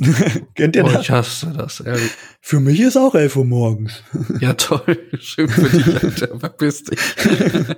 [0.55, 1.03] Kennt ihr Oh, das?
[1.03, 2.11] ich hasse das, ehrlich.
[2.41, 4.03] Für mich ist auch elf Uhr morgens.
[4.41, 4.99] Ja, toll.
[5.19, 6.39] Schön für dich, Alter.
[6.41, 6.99] Verpiss dich.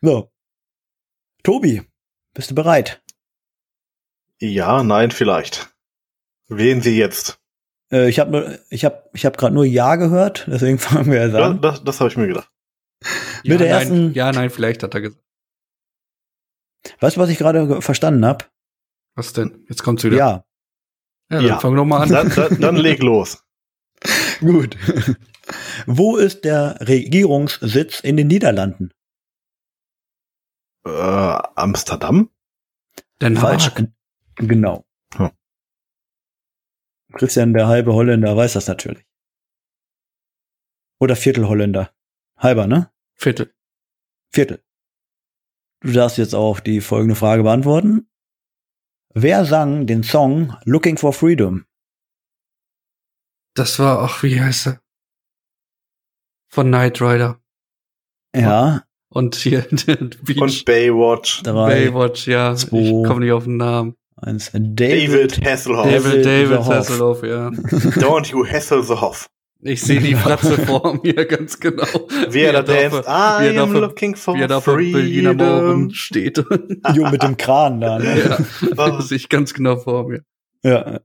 [0.00, 0.30] So.
[1.42, 1.82] Tobi,
[2.34, 3.02] bist du bereit?
[4.38, 5.74] Ja, nein, vielleicht.
[6.48, 7.38] Wählen Sie jetzt.
[7.90, 11.24] Äh, ich habe nur, ich habe, ich habe gerade nur Ja gehört, deswegen fangen wir
[11.24, 11.60] jetzt Ja, an.
[11.62, 12.50] das das habe ich mir gedacht.
[13.44, 15.22] Mit ja, der nein, ersten- ja, nein, vielleicht hat er gesagt.
[17.00, 18.44] Weißt du, was ich gerade ge- verstanden habe?
[19.16, 19.64] Was denn?
[19.68, 20.16] Jetzt kommt's wieder.
[20.16, 20.30] Ja,
[21.30, 21.58] ja dann Ja.
[21.60, 22.08] fang doch mal an.
[22.10, 23.42] Dann, dann, dann leg los.
[24.40, 24.76] gut.
[25.86, 28.92] Wo ist der Regierungssitz in den Niederlanden?
[30.86, 32.30] Äh, Amsterdam?
[33.20, 33.66] Den Falsch.
[33.70, 33.88] Haag.
[34.36, 34.84] Genau.
[35.16, 35.30] Hm.
[37.14, 39.04] Christian, der halbe Holländer, weiß das natürlich.
[41.00, 41.92] Oder Viertelholländer.
[42.38, 42.90] Halber, ne?
[43.24, 43.54] Viertel.
[44.34, 44.62] Viertel.
[45.80, 48.06] Du darfst jetzt auch die folgende Frage beantworten.
[49.14, 51.64] Wer sang den Song Looking for Freedom?
[53.54, 54.80] Das war, ach, wie heißt er?
[56.52, 57.40] Von Knight Rider.
[58.36, 59.62] Ja, Und hier,
[60.22, 60.40] Beach.
[60.42, 61.42] Und Baywatch.
[61.44, 62.54] drei, Baywatch, ja.
[62.54, 63.94] zwei, ich komme nicht auf den Namen.
[64.16, 64.50] eins.
[64.52, 65.44] David David.
[65.46, 65.86] Hasselhoff.
[65.86, 66.58] David David.
[66.58, 67.48] Hasselhoff, ja.
[67.48, 69.30] Don't you hassle the Hoff.
[69.66, 71.86] Ich sehe die Fratze vor mir ganz genau.
[72.28, 72.86] Wie er da er
[73.50, 76.44] I da am für- looking for Wie er da vor Berliner rumsteht.
[76.94, 78.18] Jo, mit dem Kran da, ne?
[78.18, 78.38] ja,
[78.90, 80.22] das sehe ich ganz genau vor mir.
[80.62, 81.00] Ja.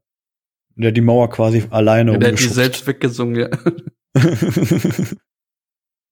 [0.75, 3.49] Der hat die Mauer quasi alleine Der hat die selbst weggesungen, ja.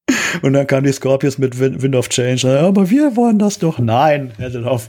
[0.41, 2.47] Und dann kam die Scorpions mit Wind, of Change.
[2.59, 3.79] Aber wir wollen das doch.
[3.79, 4.87] Nein, Hasselhoff.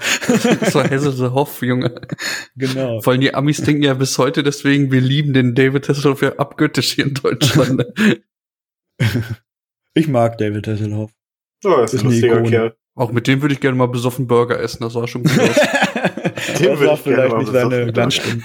[0.61, 2.01] Das war Hasselhoff, Hoff, Junge.
[2.57, 3.01] genau.
[3.01, 6.37] Vor allem die Amis denken ja bis heute deswegen, wir lieben den David Hasselhoff ja
[6.37, 7.85] abgöttisch hier in Deutschland.
[9.95, 11.11] Ich mag David Hasselhoff.
[11.65, 12.43] Ja, ist Ist ein lustiger.
[12.43, 12.77] Kerl.
[12.95, 15.55] Auch mit dem würde ich gerne mal besoffen Burger essen, das sah schon gut aus.
[15.57, 17.93] das würde war ich gerne vielleicht mal nicht seine besoffen.
[17.95, 18.45] Glanzstunde.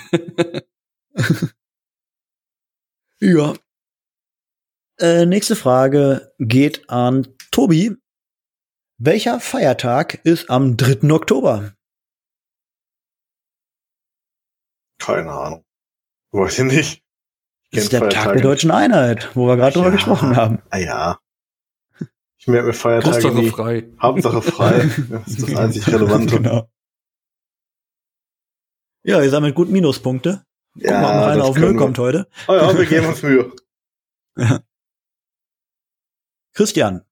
[3.19, 3.53] ja.
[5.00, 7.96] Äh, nächste Frage geht an Tobi.
[9.00, 11.12] Welcher Feiertag ist am 3.
[11.12, 11.74] Oktober?
[15.00, 15.66] Keine Ahnung.
[16.32, 17.04] Weiß ich nicht.
[17.72, 19.94] Das ist der Tag Feiertage der deutschen Einheit, wo wir gerade drüber Ja.
[19.96, 20.62] gesprochen haben.
[20.70, 21.20] Ah ja.
[22.38, 23.50] Ich merke mir Feiertage Hauptsache nie.
[23.50, 23.89] frei.
[24.02, 24.89] Hauptsache frei.
[25.10, 26.38] Das ist das einzig Relevante.
[26.38, 26.70] Genau.
[29.06, 30.46] Ja, ihr sammelt gut Minuspunkte.
[30.76, 31.78] Guck Ja, mal, einer auf Null wir.
[31.78, 32.28] kommt heute.
[32.48, 33.52] Oh ja, wir geben uns Mühe.
[36.54, 37.04] Christian.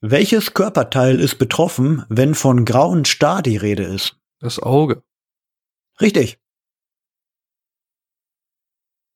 [0.00, 4.18] Welches Körperteil ist betroffen, wenn von grauen Star die Rede ist?
[4.40, 5.02] Das Auge.
[6.00, 6.38] Richtig.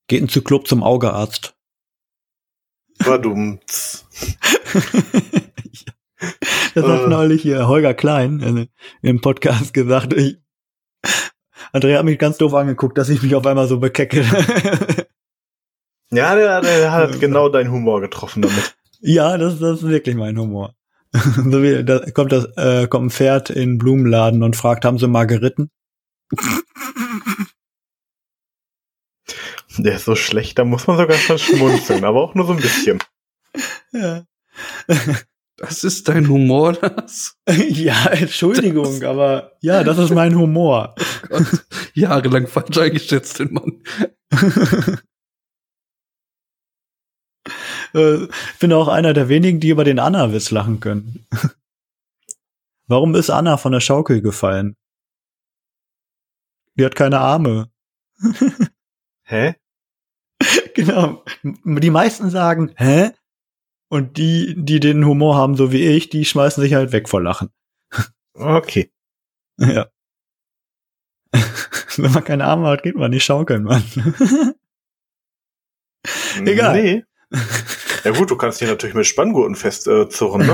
[0.09, 1.55] Geht ein Zyklop zum Augearzt.
[3.01, 3.61] War dumm.
[6.75, 7.09] Das hat Äh.
[7.09, 8.67] neulich hier Holger Klein äh,
[9.01, 10.13] im Podcast gesagt.
[10.13, 10.37] Ich,
[11.73, 14.21] Andrea hat mich ganz doof angeguckt, dass ich mich auf einmal so bekecke.
[16.11, 18.77] Ja, der, der hat genau deinen Humor getroffen damit.
[19.01, 20.75] Ja, das, das ist wirklich mein Humor.
[21.13, 24.99] so wie, da kommt das, äh, kommt ein Pferd in den Blumenladen und fragt, haben
[24.99, 25.71] sie mal geritten?
[29.79, 32.61] Der ist so schlecht, da muss man sogar schon schmunzeln, aber auch nur so ein
[32.61, 33.03] bisschen.
[33.93, 34.25] Ja.
[35.57, 37.37] Das ist dein Humor, das?
[37.49, 40.95] ja, Entschuldigung, aber ja, das ist mein Humor.
[41.29, 43.83] Gott, jahrelang falsch eingeschätzt, den Mann.
[47.95, 51.27] Äh, Ich bin auch einer der wenigen, die über den Anna-Witz lachen können.
[52.87, 54.77] Warum ist Anna von der Schaukel gefallen?
[56.77, 57.71] Die hat keine Arme.
[59.25, 59.55] Hä?
[60.75, 61.25] Genau.
[61.43, 63.11] Die meisten sagen, hä?
[63.91, 67.23] Und die, die den Humor haben, so wie ich, die schmeißen sich halt weg vor
[67.23, 67.51] Lachen.
[68.35, 68.91] Okay.
[69.59, 69.91] Ja.
[71.97, 73.83] Wenn man keine Arme hat, geht man nicht schaukeln, Mann.
[76.47, 76.81] Egal.
[76.83, 77.05] Nee.
[78.05, 80.47] Ja gut, du kannst dich natürlich mit Spanngurten festzurren, äh,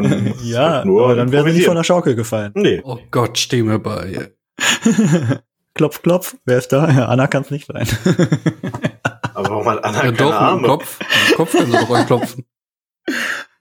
[0.00, 0.34] ne?
[0.36, 2.52] Ich ist ja, halt nur aber dann wäre nicht von der Schaukel gefallen.
[2.54, 2.80] Nee.
[2.84, 4.32] Oh Gott, steh mir bei.
[5.74, 6.36] klopf, klopf.
[6.44, 6.90] Wer ist da?
[6.90, 7.86] Ja, Anna kann es nicht sein.
[9.34, 10.66] Aber warum hat Anna Ja, keine doch, Arme?
[10.66, 10.98] Kopf.
[11.36, 12.46] Kopf können sie doch anklopfen.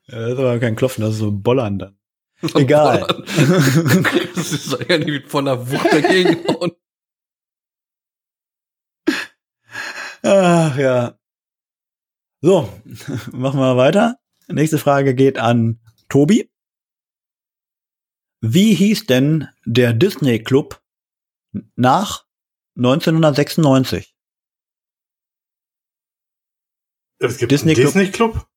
[0.08, 1.98] Ja, das ist aber kein Klopfen, das ist so ein Bollern dann.
[2.54, 3.06] Egal.
[4.36, 6.38] Das ist doch ja nicht mit voller Wucht dagegen.
[10.24, 11.18] Ach ja.
[12.42, 12.70] So,
[13.32, 14.18] machen wir weiter.
[14.48, 15.80] Nächste Frage geht an
[16.10, 16.52] Tobi.
[18.42, 20.84] Wie hieß denn der Disney Club
[21.76, 22.26] nach
[22.78, 24.16] 1996?
[27.18, 27.86] Es gibt Disney Club.
[27.86, 28.48] Disney Club?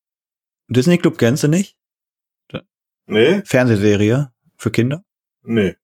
[0.68, 1.78] Disney Club kennst du nicht?
[3.06, 5.02] Nee, Fernsehserie für Kinder?
[5.42, 5.76] nee.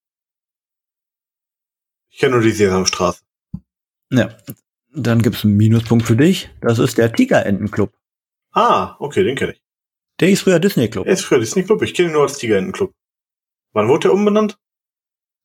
[2.11, 3.25] Ich kenne nur die Sesamstraße.
[4.13, 4.37] Ja.
[4.95, 6.51] Dann gibt's einen Minuspunkt für dich.
[6.61, 7.93] Das ist der Tigerentenclub.
[8.53, 9.63] Ah, okay, den kenne ich.
[10.21, 11.07] Der ist früher Disney Club.
[11.07, 11.83] Er ist früher Disney Club.
[11.83, 12.93] Ich kenne ihn nur als Tigerentenclub.
[13.73, 14.57] Wann wurde der umbenannt?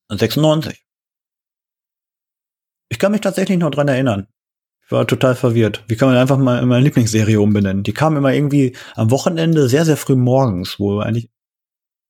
[0.08, 0.84] 96.
[2.88, 4.28] Ich kann mich tatsächlich noch dran erinnern.
[4.84, 5.84] Ich war total verwirrt.
[5.88, 7.82] Wie kann man einfach mal meine Lieblingsserie umbenennen?
[7.82, 11.30] Die kam immer irgendwie am Wochenende sehr, sehr früh morgens, wo eigentlich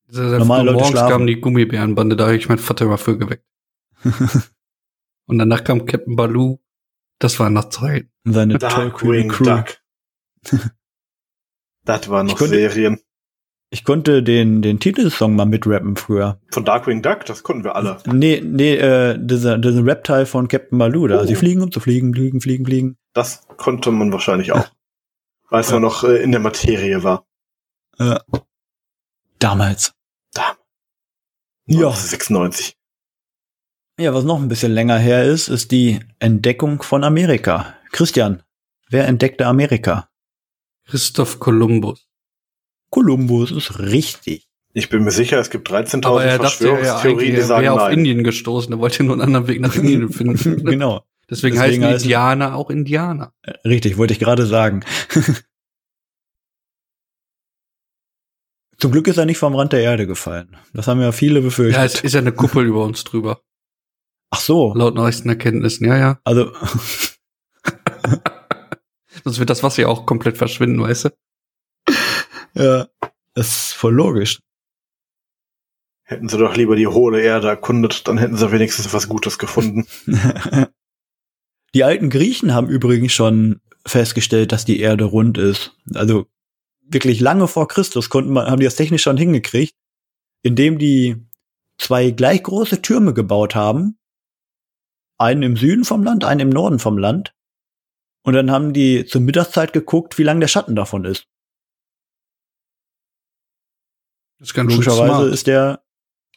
[0.08, 1.10] Sehr, sehr Normale früh Leute morgens schlafen.
[1.12, 3.44] kam die Gummibärenbande, da habe ich meinen Vater immer für geweckt.
[5.26, 6.58] Und danach kam Captain Baloo.
[7.20, 8.08] Das war noch Zeit.
[8.24, 9.44] seine tollkühne Darkwing Crew.
[9.44, 9.78] Duck.
[11.84, 13.00] das waren Ich noch konnte- Serien.
[13.72, 16.40] Ich konnte den, den Titelsong mal mitrappen früher.
[16.50, 17.98] Von Darkwing Duck, das konnten wir alle.
[18.04, 21.20] Nee, nee, äh, dieser, dieser Rap-Teil von Captain Baloo da.
[21.20, 21.24] Oh.
[21.24, 22.96] Sie fliegen, um zu fliegen, fliegen, fliegen, fliegen.
[23.12, 24.68] Das konnte man wahrscheinlich auch.
[25.50, 25.74] Als Ja.
[25.74, 27.24] man noch äh, in der Materie war.
[27.98, 28.18] Äh,
[29.38, 29.92] damals.
[30.32, 30.56] Da.
[31.66, 31.92] Ja.
[31.92, 32.74] 96.
[34.00, 37.74] Ja, was noch ein bisschen länger her ist, ist die Entdeckung von Amerika.
[37.92, 38.42] Christian,
[38.88, 40.08] wer entdeckte Amerika?
[40.86, 42.06] Christoph Kolumbus.
[42.90, 44.46] Kolumbus ist richtig.
[44.72, 47.62] Ich bin mir sicher, es gibt 13.000 Aber er dachte ja Verschwörungstheorien, die er sagen
[47.64, 47.98] wäre auf nein.
[47.98, 48.72] Indien gestoßen.
[48.72, 50.64] Er wollte nur einen anderen Weg nach Indien finden.
[50.64, 53.34] genau, Deswegen, Deswegen heißen Indianer auch Indianer.
[53.42, 54.82] Äh, richtig, wollte ich gerade sagen.
[58.78, 60.56] Zum Glück ist er nicht vom Rand der Erde gefallen.
[60.72, 62.02] Das haben ja viele Ja, es befürchtet.
[62.04, 63.42] ist ja eine Kuppel über uns drüber.
[64.30, 65.86] Ach so, Laut neuesten Erkenntnissen.
[65.86, 66.20] Ja, ja.
[66.24, 66.52] also
[69.24, 71.10] Sonst wird das Wasser ja auch komplett verschwinden, weißt du?
[72.54, 72.88] ja,
[73.34, 74.40] das ist voll logisch.
[76.04, 79.86] Hätten sie doch lieber die hohle Erde erkundet, dann hätten sie wenigstens was Gutes gefunden.
[81.74, 85.76] Die alten Griechen haben übrigens schon festgestellt, dass die Erde rund ist.
[85.94, 86.26] Also
[86.80, 89.76] wirklich lange vor Christus konnten man, haben die das technisch schon hingekriegt,
[90.42, 91.16] indem die
[91.78, 93.99] zwei gleich große Türme gebaut haben.
[95.20, 97.34] Einen im Süden vom Land, einen im Norden vom Land.
[98.22, 101.26] Und dann haben die zur Mittagszeit geguckt, wie lang der Schatten davon ist.
[104.38, 105.82] Das schön Logischerweise ist der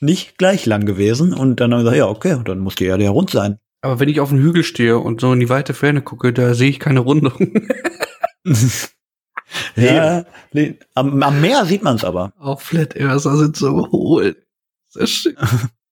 [0.01, 1.33] nicht gleich lang gewesen.
[1.33, 3.59] Und dann haben wir gesagt, ja, okay, dann muss die Erde ja rund sein.
[3.81, 6.53] Aber wenn ich auf dem Hügel stehe und so in die weite Ferne gucke, da
[6.53, 7.33] sehe ich keine Rundung.
[9.75, 12.33] ja, nee, am, am Meer sieht man es aber.
[12.37, 14.35] Auch Flat Earther sind so hohl.
[14.89, 15.37] Sehr schön.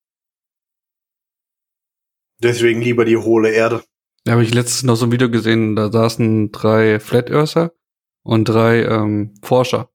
[2.42, 3.84] Deswegen lieber die hohle Erde.
[4.24, 7.72] Da habe ich letztens noch so ein Video gesehen, da saßen drei Flat Earther
[8.24, 9.90] und drei ähm, Forscher.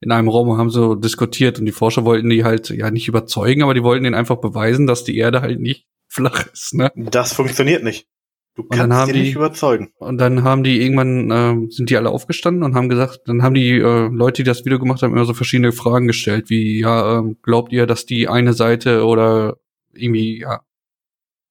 [0.00, 3.06] In einem Raum und haben so diskutiert und die Forscher wollten die halt ja nicht
[3.08, 6.90] überzeugen, aber die wollten ihnen einfach beweisen, dass die Erde halt nicht flach ist, ne?
[6.96, 8.06] Das funktioniert nicht.
[8.54, 9.92] Du kannst die- nicht überzeugen.
[9.98, 13.54] Und dann haben die irgendwann, ähm, sind die alle aufgestanden und haben gesagt, dann haben
[13.54, 17.18] die äh, Leute, die das Video gemacht haben, immer so verschiedene Fragen gestellt, wie, ja,
[17.18, 19.56] ähm, glaubt ihr, dass die eine Seite oder
[19.94, 20.60] irgendwie, ja,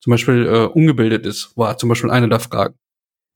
[0.02, 2.76] zum Beispiel äh, ungebildet ist, war zum Beispiel eine der Fragen.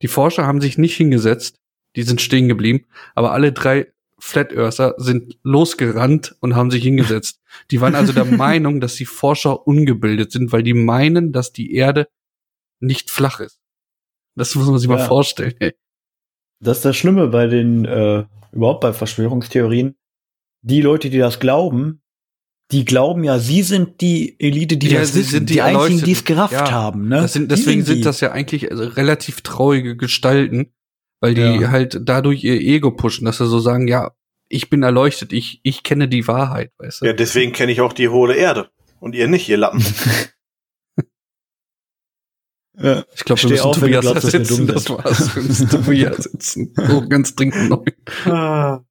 [0.02, 1.62] Die Forscher haben sich nicht hingesetzt,
[1.96, 3.88] die sind stehen geblieben, aber alle drei
[4.18, 7.42] Flat Earther sind losgerannt und haben sich hingesetzt.
[7.72, 11.74] Die waren also der Meinung, dass die Forscher ungebildet sind, weil die meinen, dass die
[11.74, 12.08] Erde
[12.80, 13.60] nicht flach ist.
[14.36, 15.06] Das muss man sich mal Ja.
[15.06, 15.56] vorstellen.
[15.60, 15.74] Ey.
[16.62, 19.98] Das ist das Schlimme bei den, äh, überhaupt bei Verschwörungstheorien.
[20.62, 22.02] Die Leute, die das glauben,
[22.72, 25.62] die glauben ja, sie sind die Elite, die Ja, das sie wissen, sind die die
[25.62, 26.72] einzigen, die es gerafft Ja.
[26.72, 27.08] haben.
[27.08, 27.22] Ne?
[27.22, 28.02] Das sind, deswegen sind die.
[28.02, 30.74] das ja eigentlich also relativ traurige Gestalten,
[31.22, 31.70] weil die Ja.
[31.70, 34.12] halt dadurch ihr Ego pushen, dass sie so sagen, ja,
[34.50, 37.06] ich bin erleuchtet, ich, ich kenne die Wahrheit, weißt du?
[37.06, 38.70] Ja, deswegen kenne ich auch die hohle Erde.
[39.00, 39.84] Und ihr nicht, ihr Lappen.
[42.78, 43.06] Ja.
[43.16, 44.58] Ich glaube, wir müssen auf, Tobias glaubst, ersetzen.
[44.58, 44.98] dumm Das sind.
[44.98, 45.34] war's.
[45.36, 46.74] Wir müssen Tobias ersetzen.
[46.76, 47.86] So ganz dringend neu.
[48.26, 48.82] Ah.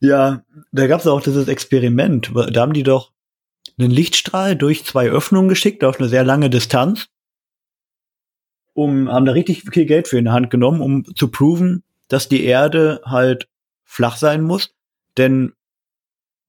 [0.00, 0.42] Ja,
[0.72, 2.30] da gab es auch dieses Experiment.
[2.34, 3.12] Da haben die doch
[3.78, 7.08] einen Lichtstrahl durch zwei Öffnungen geschickt auf eine sehr lange Distanz.
[8.74, 12.28] Um, haben da richtig viel Geld für in die Hand genommen, um zu proven, dass
[12.28, 13.48] die Erde halt
[13.84, 14.74] flach sein muss.
[15.16, 15.54] Denn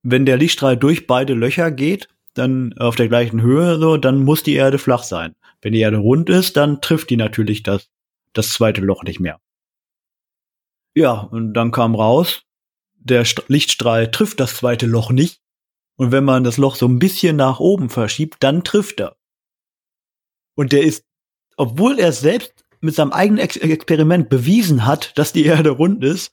[0.03, 4.43] wenn der Lichtstrahl durch beide Löcher geht, dann auf der gleichen Höhe, so, dann muss
[4.43, 5.35] die Erde flach sein.
[5.61, 7.89] Wenn die Erde rund ist, dann trifft die natürlich das,
[8.33, 9.39] das zweite Loch nicht mehr.
[10.93, 12.43] Ja, und dann kam raus,
[12.99, 15.41] der St Lichtstrahl trifft das zweite Loch nicht.
[15.95, 19.15] Und wenn man das Loch so ein bisschen nach oben verschiebt, dann trifft er.
[20.55, 21.03] Und der ist,
[21.55, 26.31] obwohl er selbst mit seinem eigenen Ex Experiment bewiesen hat, dass die Erde rund ist,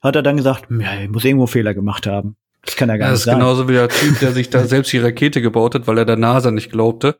[0.00, 2.36] hat er dann gesagt, ja, ich muss irgendwo Fehler gemacht haben.
[2.64, 4.64] Das kann ja gar Ja, nicht das ist genauso wie der Typ, der sich da
[4.66, 7.18] selbst die Rakete gebaut hat, weil er der NASA nicht glaubte.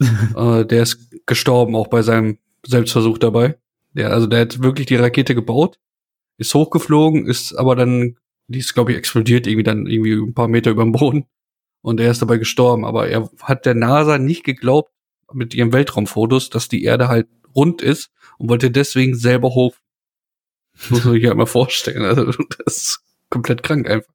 [0.00, 3.56] äh, der ist gestorben, auch bei seinem Selbstversuch dabei.
[3.92, 5.78] Der, also der hat wirklich die Rakete gebaut,
[6.38, 8.16] ist hochgeflogen, ist aber dann,
[8.48, 11.26] die ist, glaube ich, explodiert irgendwie dann irgendwie ein paar Meter über dem Boden.
[11.82, 12.84] Und er ist dabei gestorben.
[12.84, 14.90] Aber er hat der NASA nicht geglaubt
[15.32, 19.74] mit ihren Weltraumfotos, dass die Erde halt rund ist und wollte deswegen selber hoch.
[20.74, 22.02] Das muss man sich halt mal vorstellen.
[22.02, 24.12] Also das ist komplett krank einfach.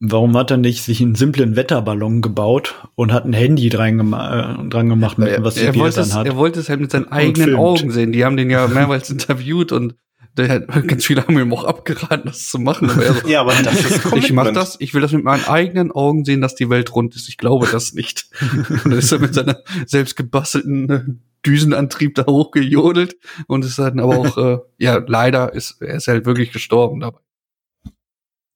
[0.00, 4.68] Warum hat er nicht sich einen simplen Wetterballon gebaut und hat ein Handy dran, äh,
[4.68, 6.26] dran gemacht, mit, was er, GPS wollte es, dann hat?
[6.26, 7.56] er wollte es halt mit seinen eigenen.
[7.56, 8.12] Augen sehen.
[8.12, 9.96] Die haben den ja mehrmals interviewt und
[10.36, 12.90] der hat, ganz viele haben ihm auch abgeraten, das zu machen.
[12.90, 14.56] Aber er so, Ja, aber das ist ich mach Commitment.
[14.56, 17.28] das, ich will das mit meinen eigenen Augen sehen, dass die Welt rund ist.
[17.28, 18.28] Ich glaube das nicht.
[18.68, 21.04] Und dann ist er mit seiner selbst gebastelten äh,
[21.46, 23.16] Düsenantrieb da hochgejodelt
[23.46, 27.20] und ist dann aber auch, äh, ja, leider ist, er ist halt wirklich gestorben dabei.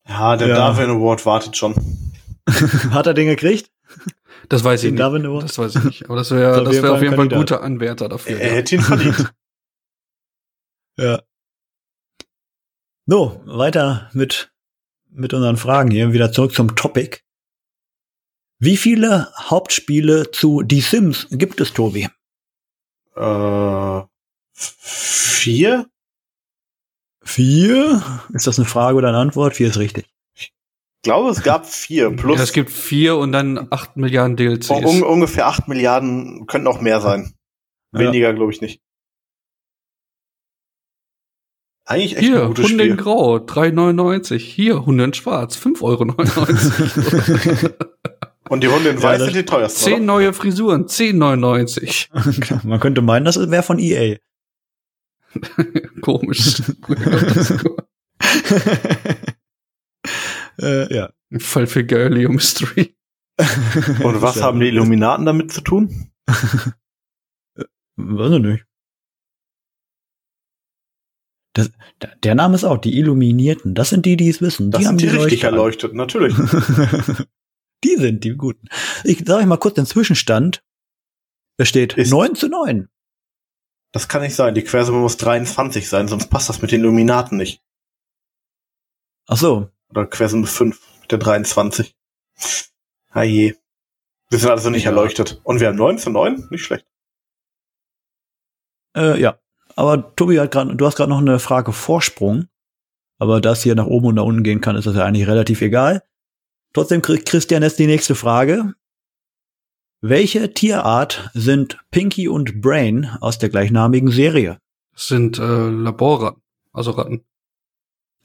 [0.09, 0.55] Ja, der Ja.
[0.57, 1.75] Darwin Award wartet schon.
[2.91, 3.70] hat er den gekriegt?
[4.49, 5.01] Das weiß ich Den nicht.
[5.01, 5.45] Darwin Award?
[5.45, 6.05] Das weiß ich nicht.
[6.07, 8.39] Aber das wäre, auf das Fall auf jeden ein Fall ein guter Anwärter dafür.
[8.41, 8.55] Er ja.
[8.55, 9.33] hätte ihn verdient.
[10.99, 11.23] Ja.
[13.07, 14.53] So, weiter mit,
[15.11, 16.12] mit unseren Fragen hier.
[16.12, 17.18] Wieder zurück zum Topic.
[18.59, 22.09] Wie viele Hauptspiele zu Die Sims gibt es, Tobi?
[23.16, 24.00] äh,
[24.53, 25.86] vier?
[27.24, 28.03] Vier?
[28.32, 29.57] Ist das eine Frage oder eine Antwort?
[29.57, 30.07] Vier ist richtig.
[30.34, 30.53] Ich
[31.03, 32.11] glaube, es gab vier.
[32.14, 34.70] Plus Ja, es gibt vier und dann acht Milliarden DLCs.
[34.70, 37.34] un ungefähr acht Milliarden, könnten auch mehr sein.
[37.92, 37.98] Ja.
[38.00, 38.80] Weniger glaube ich nicht.
[41.85, 43.03] Eigentlich echt Hier, ein gutes Hunde in Spiel.
[43.05, 44.37] Grau, 3,99.
[44.39, 47.74] Hier, Hunde in Schwarz, 5,99 Euro.
[48.49, 49.80] Und die Hunde in Ja, Weiß das- sind die teuersten.
[49.85, 50.03] Zehn oder?
[50.05, 52.64] neue Frisuren, 10,99.
[52.66, 54.16] Man könnte meinen, das wäre von EA.
[56.03, 56.62] Komisch.
[60.61, 61.11] äh, ja.
[61.39, 62.95] Fall für Girly Mystery.
[64.03, 66.11] Und was haben die Illuminaten damit zu tun?
[67.97, 68.64] Weiß ich nicht.
[71.55, 73.74] Das, da- der Name ist auch die Illuminierten.
[73.74, 74.70] Das sind die, die es wissen.
[74.70, 75.55] Das die sind die richtig Leuchte an.
[75.55, 76.34] erleuchtet, natürlich.
[77.84, 78.68] die sind die Guten.
[79.05, 80.64] Ich sage euch mal kurz den Zwischenstand.
[81.59, 82.88] Da steht Ist- 9 zu 9.
[83.92, 84.55] Das kann nicht sein.
[84.55, 87.62] Die Quersumme muss 23 sein, sonst passt das mit den Illuminaten nicht.
[89.26, 89.70] Ach so.
[89.90, 91.94] Oder Quersumme 5 mit der 23.
[93.11, 93.57] Herrje.
[94.30, 94.90] Wir sind also nicht Ja.
[94.90, 95.42] erleuchtet.
[95.44, 96.48] Und wir haben 9 zu 9?
[96.50, 96.86] Nicht schlecht.
[98.96, 99.38] Äh, ja.
[99.77, 102.49] Aber Tobi hat gerade, du hast gerade noch eine Frage Vorsprung.
[103.18, 105.29] Aber da es hier nach oben und nach unten gehen kann, ist das ja eigentlich
[105.29, 106.03] relativ egal.
[106.73, 108.75] Trotzdem kriegt Christian jetzt die nächste Frage.
[110.01, 114.59] Welche Tierart sind Pinky und Brain aus der gleichnamigen Serie?
[114.93, 116.43] Das sind äh, Laborratten,
[116.73, 117.25] also Ratten.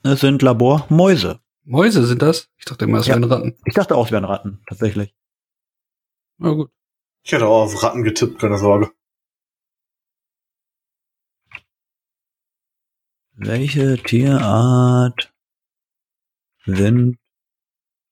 [0.03, 1.39] Es sind Labormäuse.
[1.63, 2.49] Mäuse sind das?
[2.57, 3.13] Ich dachte immer, es Ja.
[3.15, 3.57] wären Ratten.
[3.65, 5.13] Ich dachte auch, es wären Ratten, tatsächlich.
[6.39, 6.71] Na gut.
[7.23, 8.89] Ich hätte auch auf Ratten getippt, keine Sorge.
[13.39, 15.31] Welche Tierart
[16.65, 17.17] sind.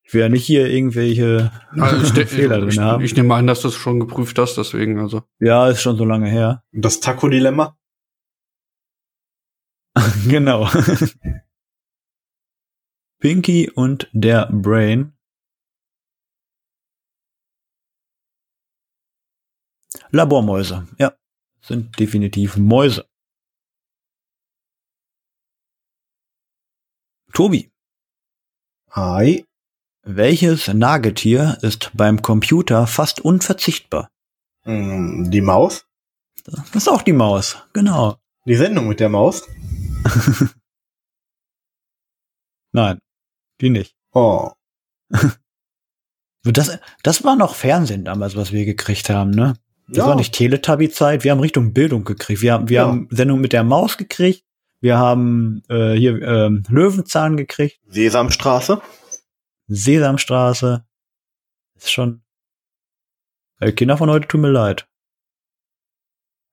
[0.04, 3.04] Ich will ja nicht hier irgendwelche Also ich, Fehler ich, drin haben.
[3.04, 5.24] ich nehme an, dass du es schon geprüft hast, deswegen, also.
[5.40, 6.64] ja, ist schon so lange her.
[6.72, 7.76] Das Taco-Dilemma?
[10.30, 10.70] genau.
[13.20, 15.14] Pinky und der Brain.
[20.12, 21.14] Labormäuse, ja,
[21.62, 23.10] sind definitiv Mäuse.
[27.36, 27.70] Tobi,
[28.92, 29.44] Hi.
[30.04, 34.10] welches Nagetier ist beim Computer fast unverzichtbar?
[34.64, 35.86] Hm, Die Maus?
[36.46, 38.16] Das ist auch die Maus, genau.
[38.46, 39.44] Die Sendung mit der Maus?
[42.72, 43.00] Nein,
[43.62, 43.96] die nicht.
[44.14, 44.52] Oh.
[46.48, 49.56] Das, das war noch Fernsehen damals, was wir gekriegt haben, ne?
[49.88, 50.06] Das Ja.
[50.10, 52.44] war nicht Teletubby-Zeit, wir haben Richtung Bildung gekriegt.
[52.44, 52.86] Wir haben, wir Ja.
[52.86, 54.45] haben Sendung mit der Maus gekriegt,
[54.86, 58.84] wir haben äh, hier ähm, Löwenzahn gekriegt, Sesamstraße?
[59.66, 60.86] Sesamstraße.
[61.76, 62.22] Ist schon.
[63.60, 64.88] Äh, Kinder von heute tun mir leid.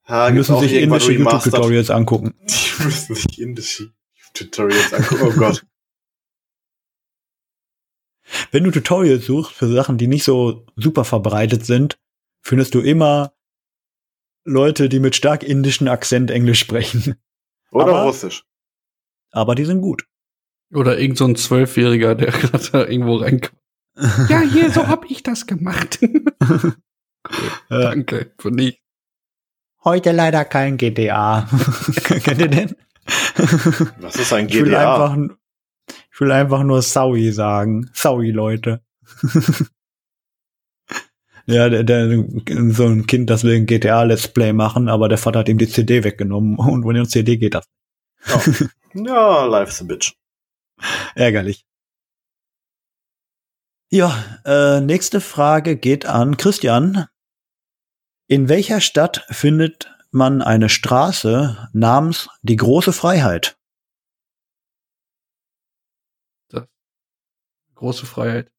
[0.09, 1.13] Ja, Die müssen sich indische.
[1.13, 2.35] YouTube-Tutorials angucken.
[2.47, 3.93] Die müssen sich indische
[4.33, 5.25] Tutorials angucken.
[5.27, 5.67] Oh Gott.
[8.51, 11.99] Wenn du Tutorials suchst für Sachen, die nicht so super verbreitet sind,
[12.41, 13.35] findest du immer
[14.45, 17.17] Leute, die mit stark indischen Akzent Englisch sprechen.
[17.73, 18.45] Oder Aber- Russisch.
[19.33, 20.05] Aber die sind gut.
[20.75, 23.57] Oder irgend so ein Zwölfjähriger, der gerade da irgendwo reinkommt.
[24.31, 25.99] Ja, hier, so hab ich das gemacht.
[26.03, 26.75] cool,
[27.69, 28.81] Äh, danke, für nicht.
[29.85, 31.47] Heute leider kein GTA.
[32.05, 32.77] Kennt ihr den?
[34.01, 34.95] Was ist ein Ich will GDA?
[35.05, 35.37] einfach,
[36.13, 37.91] ich will einfach nur Saui sagen.
[37.93, 38.83] Saui, Leute.
[41.47, 42.25] Ja, der, der,
[42.71, 45.59] so ein Kind, das will ein GTA Let's Play machen, aber der Vater hat ihm
[45.59, 47.67] die CD weggenommen und ohne CD geht das.
[48.95, 50.15] Ja, ja life's a bitch.
[51.15, 51.65] Ärgerlich.
[53.91, 57.07] Ja, äh, nächste Frage geht an Christian.
[58.27, 63.57] In welcher Stadt findet man eine Straße namens die große Freiheit?
[67.83, 68.52] Große Freiheit.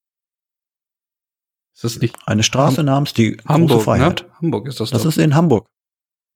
[1.74, 4.22] Ist das nicht Eine Straße namens die große Hamburg, Freiheit.
[4.24, 4.34] ne?
[4.42, 5.10] Hamburg ist das, Das doch.
[5.10, 5.68] ist in Hamburg.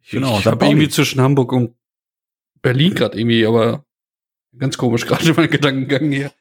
[0.01, 1.75] ich genau, ich habe irgendwie zwischen Hamburg und
[2.61, 3.85] Berlin gerade irgendwie, aber
[4.57, 6.31] ganz komisch gerade mein Gedankengang hier.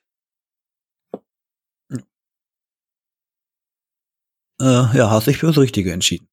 [4.61, 4.64] Äh,
[4.97, 6.28] ja, hast dich für das Richtige entschieden.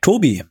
[0.00, 0.44] Tobi,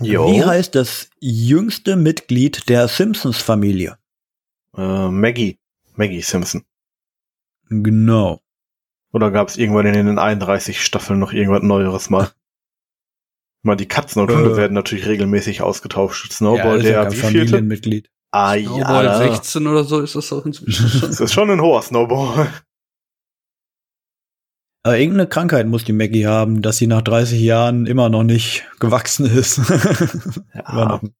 [0.00, 0.30] Jo.
[0.30, 3.98] wie heißt das jüngste Mitglied der Simpsons-Familie?
[4.76, 5.58] Äh, Maggie.
[5.94, 6.64] Maggie Simpson.
[7.70, 8.40] Genau.
[9.12, 12.30] Oder gab es irgendwann in den 31 Staffeln noch irgendwas Neueres mal?
[13.62, 14.56] Mal die Katzen und Hunde Äh.
[14.56, 16.32] werden natürlich regelmäßig ausgetauscht.
[16.32, 17.16] Snowball, ist ja der kein wie?
[17.16, 18.10] Familienmitglied.
[18.30, 19.18] Ah Snowball ja.
[19.18, 21.00] 16 oder so ist das doch inzwischen schon.
[21.08, 22.52] Das ist schon ein hoher Snowball.
[24.84, 28.64] Aber irgendeine Krankheit muss die Maggie haben, dass sie nach 30 Jahren immer noch nicht
[28.78, 29.58] gewachsen ist.
[30.68, 31.14] Immer noch ein,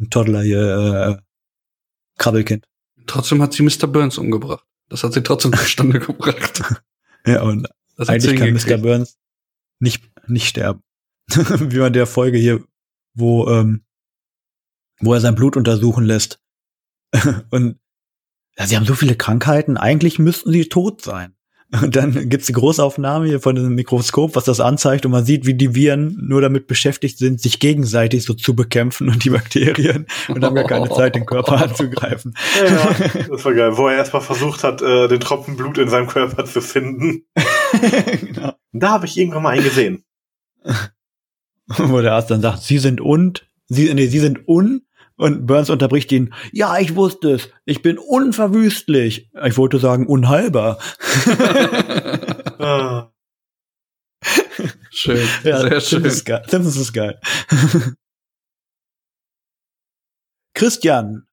[0.00, 1.22] ein Toddler hier, äh,
[2.18, 2.66] Krabbelkind.
[3.06, 3.86] Trotzdem hat sie Mr.
[3.86, 4.64] Burns umgebracht.
[4.92, 6.62] Das hat sie trotzdem zustande gebracht.
[7.24, 8.52] Ja, und Das eigentlich kann.
[8.52, 8.82] Mr.
[8.82, 9.16] Burns
[9.78, 10.82] nicht, nicht sterben.
[11.28, 12.64] Wie man der Folge hier,
[13.14, 13.84] wo, ähm,
[14.98, 16.42] wo er sein Blut untersuchen lässt.
[17.50, 17.78] und
[18.58, 21.36] ja, sie haben so viele Krankheiten, eigentlich müssten sie tot sein.
[21.80, 25.46] Und dann gibt's die Großaufnahme hier von dem Mikroskop, was das anzeigt, und man sieht,
[25.46, 30.06] wie die Viren nur damit beschäftigt sind, sich gegenseitig so zu bekämpfen und die Bakterien
[30.28, 32.36] und haben gar keine Zeit, den Körper anzugreifen.
[32.62, 32.94] Ja,
[33.30, 33.76] das war geil.
[33.76, 37.24] Wo er erstmal versucht hat, äh, den Tropfen Blut in seinem Körper zu finden.
[38.20, 38.52] genau.
[38.72, 40.04] Da habe ich irgendwann mal einen gesehen.
[41.66, 44.82] Wo der Arzt dann sagt, Sie sind und, Sie, nee, Sie sind un,
[45.16, 49.30] und Burns unterbricht ihn, ja, ich wusste es, ich bin unverwüstlich.
[49.44, 50.78] Ich wollte sagen, unheilbar.
[54.90, 56.02] Schön, Ja, sehr schön.
[56.02, 56.44] Simpsons ist geil.
[56.48, 57.20] Simpsons ist geil.
[60.54, 61.26] Christian,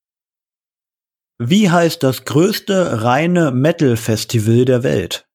[1.37, 5.27] wie heißt das größte reine Metal-Festival der Welt?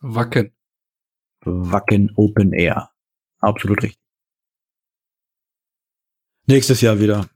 [0.00, 0.54] Wacken.
[1.44, 2.90] Wacken Open Air.
[3.38, 4.00] Absolut richtig.
[6.46, 7.28] Nächstes Jahr wieder.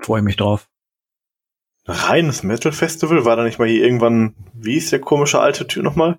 [0.00, 0.68] Freue mich drauf.
[1.86, 3.24] reines Metal Festival?
[3.24, 6.18] War da nicht mal hier irgendwann, wie ist der komische alte Typ nochmal?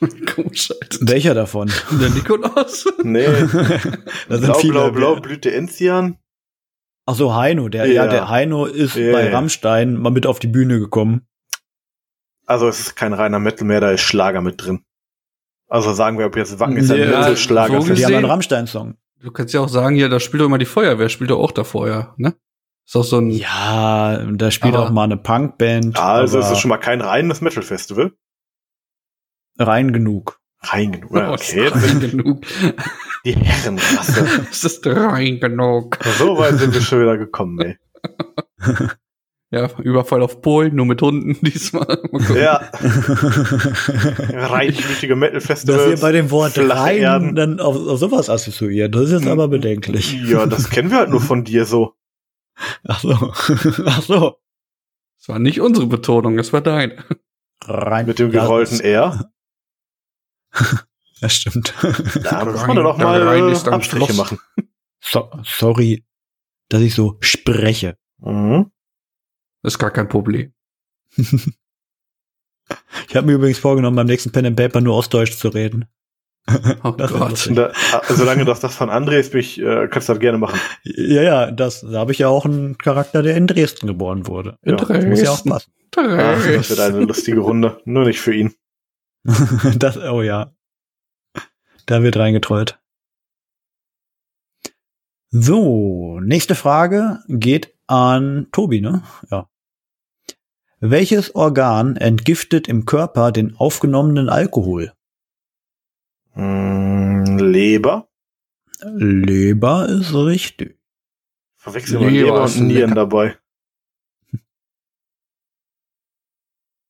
[0.34, 0.98] Komisch, Alter.
[1.02, 1.70] Welcher davon?
[1.92, 2.86] Der Nikolaus?
[3.04, 3.24] Nee,
[4.28, 4.72] da sind blau, viele.
[4.72, 6.18] blau, blau, Blüte Enzian.
[7.06, 8.10] Ach so, Heino, der, ja, Ja.
[8.10, 9.32] der Heino ist Ja, bei ja.
[9.32, 11.26] Rammstein mal mit auf die Bühne gekommen.
[12.46, 14.84] Also es ist kein reiner Metal mehr, da ist Schlager mit drin.
[15.68, 17.80] Also sagen wir, ob jetzt Wacken ist ein Ja, Metal Schlager.
[17.80, 18.96] so Die haben einen Rammstein-Song.
[19.22, 21.52] Du kannst ja auch sagen, ja, da spielt doch immer die Feuerwehr, spielt doch auch
[21.52, 22.34] da vorher, ne?
[22.86, 25.96] Ist auch so ein, Ja, da spielt Aber- auch mal eine Punkband.
[25.98, 28.12] also es ist schon mal kein reines Metal Festival.
[29.58, 30.40] rein genug.
[30.64, 31.12] Rein genug.
[31.14, 32.44] Ja, Oh, okay, ist jetzt rein genug.
[33.24, 34.46] die Herrenrasse.
[34.50, 35.98] Es ist rein genug.
[36.18, 37.78] so weit sind wir schon wieder gekommen, ey.
[39.52, 42.02] Ja, Überfall auf Polen, nur mit Hunden diesmal.
[42.34, 42.70] Ja,
[44.32, 47.34] reinblütige Metal Dass ihr bei dem Wort rein Erden.
[47.34, 48.94] dann auf, auf sowas assoziiert.
[48.94, 50.14] Das ist jetzt aber bedenklich.
[50.24, 51.92] Ja, das kennen wir halt nur von dir so.
[52.88, 53.12] Ach so.
[53.84, 54.36] Ach so.
[55.18, 57.04] Das war nicht unsere Betonung, das war deine.
[57.62, 58.06] Rein.
[58.06, 59.30] Mit dem gerollten R.
[61.20, 61.74] Das stimmt.
[62.24, 64.38] Da muss man dann auch mal Rhein äh, Abstriche machen.
[65.00, 66.06] So, sorry,
[66.70, 67.98] dass ich so spreche.
[68.18, 68.70] Mhm.
[69.62, 70.52] Das ist gar kein Problem.
[73.08, 75.84] Ich habe mir übrigens vorgenommen, beim nächsten Pen and Paper nur Ostdeutsch zu reden.
[76.82, 77.50] Oh Gott.
[77.54, 77.72] Da, äh,
[78.14, 80.58] solange das das von André ist, bin ich, äh, kannst du das gerne machen.
[80.82, 84.58] Ja, ja, das, da habe ich ja auch einen Charakter, der in Dresden geboren wurde.
[84.64, 85.72] Ja, Das muss ja auch passen.
[85.96, 87.80] Ach, das wird eine lustige Runde.
[87.84, 88.54] Nur nicht für ihn.
[89.76, 90.52] das, oh ja.
[91.86, 92.80] Da wird reingetrollt.
[95.30, 99.02] So, nächste Frage geht an Tobi, ne?
[99.30, 99.48] Ja.
[100.84, 104.92] Welches Organ entgiftet im Körper den aufgenommenen Alkohol?
[106.34, 108.08] Mm, Leber.
[108.82, 110.80] Leber ist richtig.
[111.56, 112.94] Verwechseln wir Leber Leber und Nieren lecker.
[112.96, 113.38] dabei.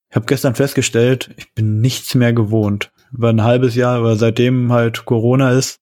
[0.09, 2.91] Ich habe gestern festgestellt, ich bin nichts mehr gewohnt.
[3.11, 5.79] Über ein halbes Jahr, aber seitdem halt Corona ist,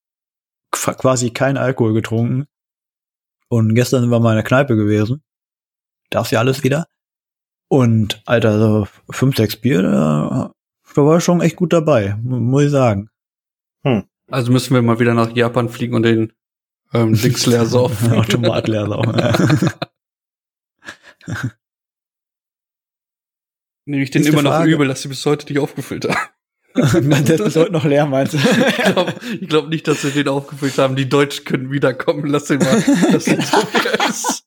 [0.74, 2.46] qu- quasi kein Alkohol getrunken.
[3.48, 5.24] Und gestern sind wir mal in der Kneipe gewesen.
[6.10, 6.88] Darf's ja alles wieder.
[7.72, 10.52] Und, Alter, so fünf, sechs Bier, da
[10.94, 13.10] da war schon echt gut dabei, mu- muss ich sagen.
[14.30, 16.34] Also müssen wir mal wieder nach Japan fliegen und den
[16.94, 18.12] ähm, Dings leer saufen.
[18.18, 19.16] Automat leer saufen.
[23.86, 26.30] Nehme ich den immer noch übel, dass sie bis heute nicht aufgefüllt haben.
[26.76, 28.38] Der ist bis heute noch leer, meinst du?
[28.38, 29.14] Ich glaube
[29.48, 30.96] glaub nicht, dass wir den aufgefüllt haben.
[30.98, 32.26] Die Deutschen können wiederkommen.
[32.28, 32.84] Lass den mal.
[33.12, 33.58] Das sieht so
[34.10, 34.46] ist.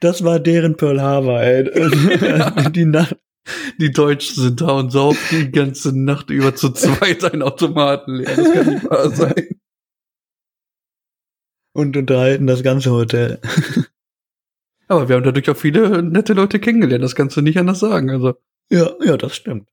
[0.00, 1.64] Das war deren Pearl Harbor, ey.
[2.72, 3.16] Die Nacht.
[3.78, 8.36] Die Deutschen sind da und saufen die ganze Nacht über zu zweit einen Automaten leer.
[8.36, 9.60] Das kann nicht wahr sein.
[11.72, 13.40] Und unterhalten das ganze Hotel.
[14.88, 17.02] Aber wir haben dadurch auch viele nette Leute kennengelernt.
[17.02, 18.10] Das kannst du nicht anders sagen.
[18.10, 18.34] Also
[18.70, 19.68] Ja, ja, das stimmt.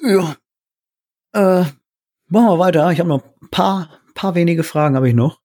[0.00, 0.36] Ja.
[1.32, 1.64] Äh,
[2.28, 2.90] machen wir weiter.
[2.92, 5.41] Ich habe noch ein paar, paar wenige Fragen habe ich noch.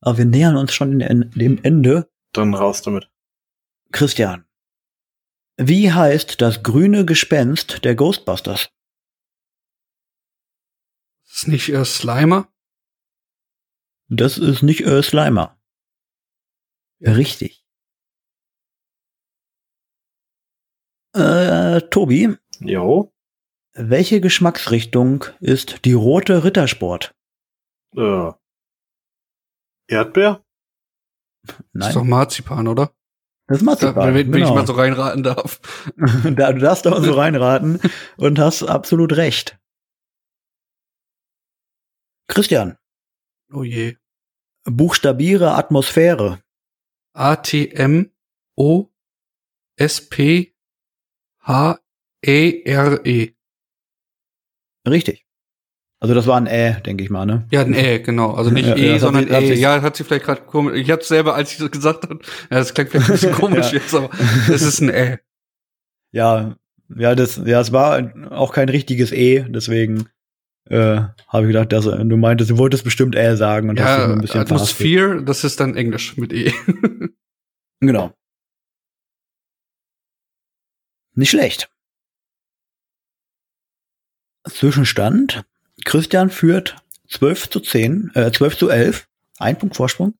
[0.00, 2.10] Aber wir nähern uns schon in, dem Ende.
[2.32, 3.10] dann raus damit.
[3.92, 4.46] Christian.
[5.56, 8.70] Wie heißt das grüne Gespenst der Ghostbusters?
[11.32, 12.52] ist nicht äh, Slimer.
[14.08, 15.60] Das ist nicht äh, Slimer.
[17.00, 17.64] Richtig.
[21.14, 23.12] Äh, Tobi, Jo.
[23.72, 27.14] welche Geschmacksrichtung ist die rote Rittersport?
[27.96, 28.32] Äh.
[29.90, 30.44] Erdbeer?
[31.72, 32.92] Das ist doch Marzipan, oder?
[33.48, 34.14] das ist Da, Marzipan.
[34.14, 34.54] wenn, wenn ich genau.
[34.54, 35.60] mal so reinraten darf.
[36.36, 37.80] da, du darfst aber so reinraten
[38.16, 39.58] und hast absolut recht.
[42.28, 42.78] Christian,
[43.52, 43.96] Oh je.
[44.64, 46.42] buchstabiere Atmosphäre.
[47.12, 48.12] A T M
[48.56, 48.88] O
[49.76, 50.54] S P
[51.40, 51.80] H
[52.24, 53.34] E R E.
[54.86, 55.26] Richtig.
[56.02, 57.46] Also das war ein Ä, denke ich mal, ne?
[57.50, 58.32] Ja, ein Ä, genau.
[58.32, 59.54] Also nicht Ja, E, ja, sondern hat E.
[59.54, 60.78] sie- Ja, hat sie vielleicht gerade komisch.
[60.80, 62.20] Ich hatte selber, als ich das gesagt habe,
[62.50, 63.78] ja, das klingt vielleicht ein bisschen komisch Ja.
[63.78, 64.08] jetzt, aber
[64.50, 65.18] es ist ein Ä.
[66.12, 66.56] Ja,
[66.96, 70.08] ja, das, ja, es war auch kein richtiges E, deswegen
[70.70, 73.98] äh, habe ich gedacht, dass, du meintest, du wolltest bestimmt Ä sagen und hast dich
[74.00, 74.40] Ja, nur ein bisschen.
[74.40, 76.52] Atmosphäre, das ist dann Englisch mit E.
[77.82, 78.12] Genau.
[81.14, 81.70] Nicht schlecht.
[84.48, 85.44] Zwischenstand.
[85.84, 86.76] Christian führt
[87.08, 89.08] 12 zu 10, äh, 12 zu 11.
[89.38, 90.14] Ein Punkt Vorsprung.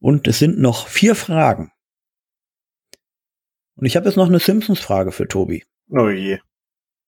[0.00, 1.72] Und es sind noch vier Fragen.
[3.76, 5.64] Und ich habe jetzt noch eine Simpsons-Frage für Tobi.
[5.90, 6.40] Oh je.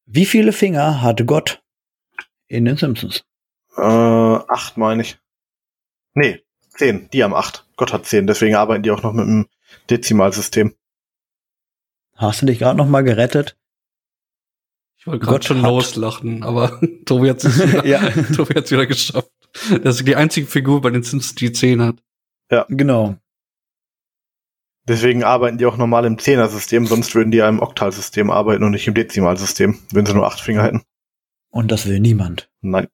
[0.05, 1.63] Wie viele Finger hatte Gott
[2.47, 3.25] in den Simpsons?
[3.77, 5.19] Äh, acht meine ich.
[6.15, 7.09] Nee, zehn.
[7.11, 7.67] Die haben acht.
[7.77, 8.27] Gott hat zehn.
[8.27, 9.49] Deswegen arbeiten die auch noch mit dem
[9.91, 10.75] Dezimalsystem.
[12.17, 13.58] Hast du dich gerade noch mal gerettet?
[14.99, 18.11] Ich wollte gerade schon hat- loslachen, aber Tobi hat es wieder, Ja.
[18.35, 19.31] Tobi hat's wieder geschafft.
[19.83, 22.03] Das ist die einzige Figur bei den Sims, die zehn hat.
[22.69, 23.17] Genau.
[24.87, 28.71] Deswegen arbeiten die auch normal im Zehnersystem, sonst würden die ja im Oktalsystem arbeiten und
[28.73, 30.83] nicht im Dezimalsystem, wenn sie nur acht Finger hätten.
[31.51, 32.51] Und das will niemand.
[32.63, 32.89] Nein.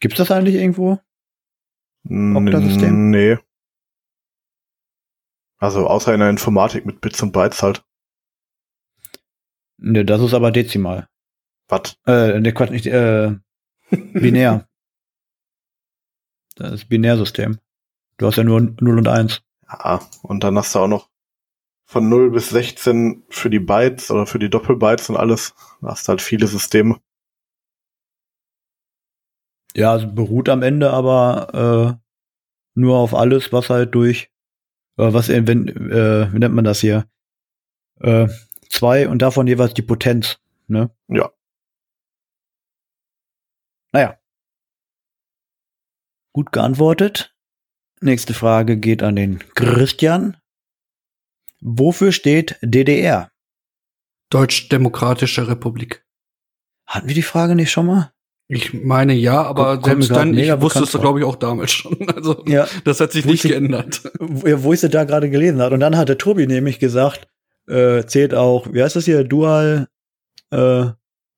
[0.00, 0.98] Gibt's das eigentlich irgendwo?
[2.08, 3.10] Oktasystem?
[3.10, 3.36] Nee.
[5.58, 7.84] Also außer in der Informatik mit Bits und Bytes halt.
[9.82, 11.08] Ne, das ist aber dezimal.
[11.68, 11.96] Was?
[12.06, 13.34] Äh, ne, Quatsch, nicht, äh,
[13.90, 14.68] binär.
[16.56, 17.58] das ist Binärsystem.
[18.18, 19.42] Du hast ja nur 0 und 1.
[19.66, 21.08] Ja, und dann hast du auch noch
[21.86, 25.54] von 0 bis 16 für die Bytes oder für die Doppelbytes und alles.
[25.80, 27.00] Da hast halt viele Systeme.
[29.74, 34.30] Ja, es beruht am Ende aber äh, nur auf alles, was halt durch,
[34.98, 37.06] äh, was, wenn, äh, wie nennt man das hier?
[38.00, 38.28] Äh,
[38.70, 40.90] zwei und davon jeweils die Potenz, ne?
[41.08, 41.30] Ja.
[43.92, 44.18] Naja.
[46.32, 47.34] Gut geantwortet.
[48.00, 50.36] Nächste Frage geht an den Christian.
[51.60, 53.30] Wofür steht DDR?
[54.30, 56.06] Deutsch-Demokratische Republik.
[56.86, 58.12] Hatten wir die Frage nicht schon mal?
[58.48, 61.96] Ich meine ja, aber mir selbst dann, ich wusste es glaube ich auch damals schon.
[62.14, 64.02] Also Ja, das hat sich Wo nicht ich- geändert.
[64.18, 65.72] wo, ja, wo ich sie da gerade gelesen hat.
[65.72, 67.28] Und dann hat der Tobi nämlich gesagt,
[67.70, 69.88] äh, zählt auch, wie heißt das hier, Dual
[70.50, 70.86] äh,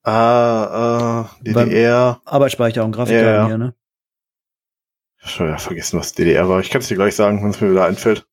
[0.05, 2.20] Ah, äh, DDR.
[2.24, 3.47] Arbeitsspeicher und Grafikkarten Ja, ja.
[3.47, 3.74] hier, ne?
[5.18, 6.59] Schon wieder vergessen, was DDR war.
[6.61, 8.26] Ich kann es dir gleich sagen, wenn es mir wieder einfällt.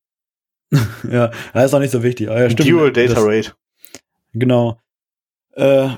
[1.08, 2.28] Ja, das ist auch nicht so wichtig.
[2.28, 2.68] Aber ja, stimmt.
[2.68, 3.54] Dual Data das, Rate.
[4.32, 4.80] Genau.
[5.52, 5.90] Äh,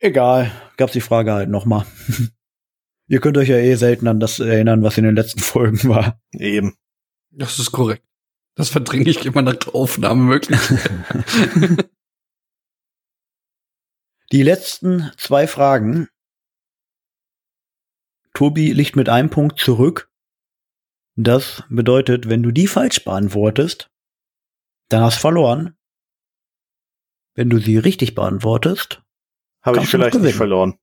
[0.00, 0.50] egal.
[0.76, 1.84] Gab's die Frage halt nochmal.
[3.08, 6.20] Ihr könnt euch ja eh selten an das erinnern, was in den letzten Folgen war.
[6.32, 6.76] Eben.
[7.30, 8.02] Das ist korrekt.
[8.56, 10.58] Das verdränge ich immer nach der Aufnahme möglich.
[14.32, 16.08] Die letzten zwei Fragen.
[18.34, 20.10] Tobi liegt mit einem Punkt zurück.
[21.14, 23.88] Das bedeutet, wenn du die falsch beantwortest,
[24.88, 25.76] dann hast du verloren.
[27.34, 29.02] Wenn du sie richtig beantwortest,
[29.62, 30.78] Habe ich vielleicht nicht verloren.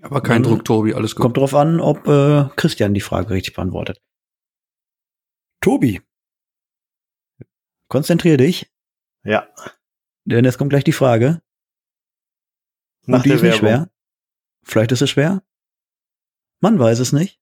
[0.00, 0.46] Aber kein Mhm.
[0.46, 1.22] Druck, Tobi, alles gut.
[1.22, 4.00] kommt drauf an, ob äh, Christian die Frage richtig beantwortet.
[5.60, 6.02] Tobi,
[7.88, 8.70] konzentrier dich,
[9.24, 9.46] Ja.
[10.24, 11.42] denn es kommt gleich die Frage.
[13.06, 13.90] Nach Und die der ist nicht schwer.
[14.62, 15.42] Vielleicht ist es schwer.
[16.60, 17.40] Man weiß es nicht.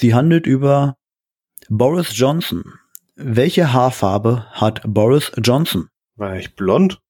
[0.00, 0.96] Sie handelt über
[1.68, 2.64] Boris Johnson.
[3.14, 5.90] Welche Haarfarbe hat Boris Johnson?
[6.16, 7.00] War ich blond?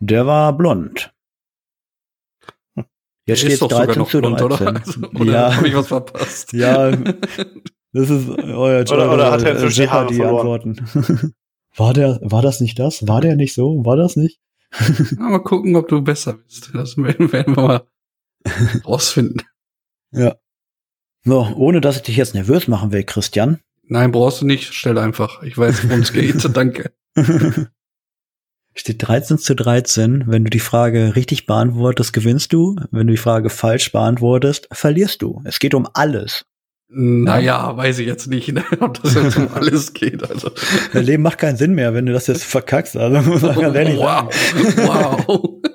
[0.00, 1.12] Der war blond.
[3.28, 4.66] Jetzt Der steht doch sogar 13 noch zu blond, 13.
[4.68, 4.76] oder?
[4.80, 6.52] Also, oder ja, habe ich was verpasst?
[6.52, 6.90] ja,
[7.96, 8.98] das ist euer Job.
[8.98, 10.78] Oder- oder hat er inzwischen die Haare die verloren?
[10.78, 11.34] Antworten.
[11.76, 13.06] War der, war das nicht das?
[13.06, 13.84] War der nicht so?
[13.84, 14.40] War das nicht?
[14.72, 16.70] Ja, mal gucken, ob du besser bist.
[16.72, 17.86] Das werden werden wir mal
[18.86, 19.42] rausfinden.
[20.10, 20.36] Ja.
[21.24, 23.60] So, ohne dass ich dich jetzt nervös machen will, Christian.
[23.82, 24.72] Nein, brauchst du nicht.
[24.72, 25.42] Stell einfach.
[25.42, 26.48] Ich weiß, worum es geht.
[26.56, 26.92] Danke.
[28.74, 30.24] Steht 13 zu 13.
[30.26, 32.76] Wenn du die Frage richtig beantwortest, gewinnst du.
[32.90, 35.42] Wenn du die Frage falsch beantwortest, verlierst du.
[35.44, 36.46] Es geht um alles.
[36.88, 40.28] Naja, weiß ich jetzt nicht, ne, ob das jetzt um alles geht.
[40.28, 40.50] Also.
[40.92, 42.96] Dein Leben macht keinen Sinn mehr, wenn du das jetzt verkackst.
[42.96, 44.28] Also muss man ganz ehrlich sagen.
[44.86, 45.26] wow.
[45.26, 45.62] wow.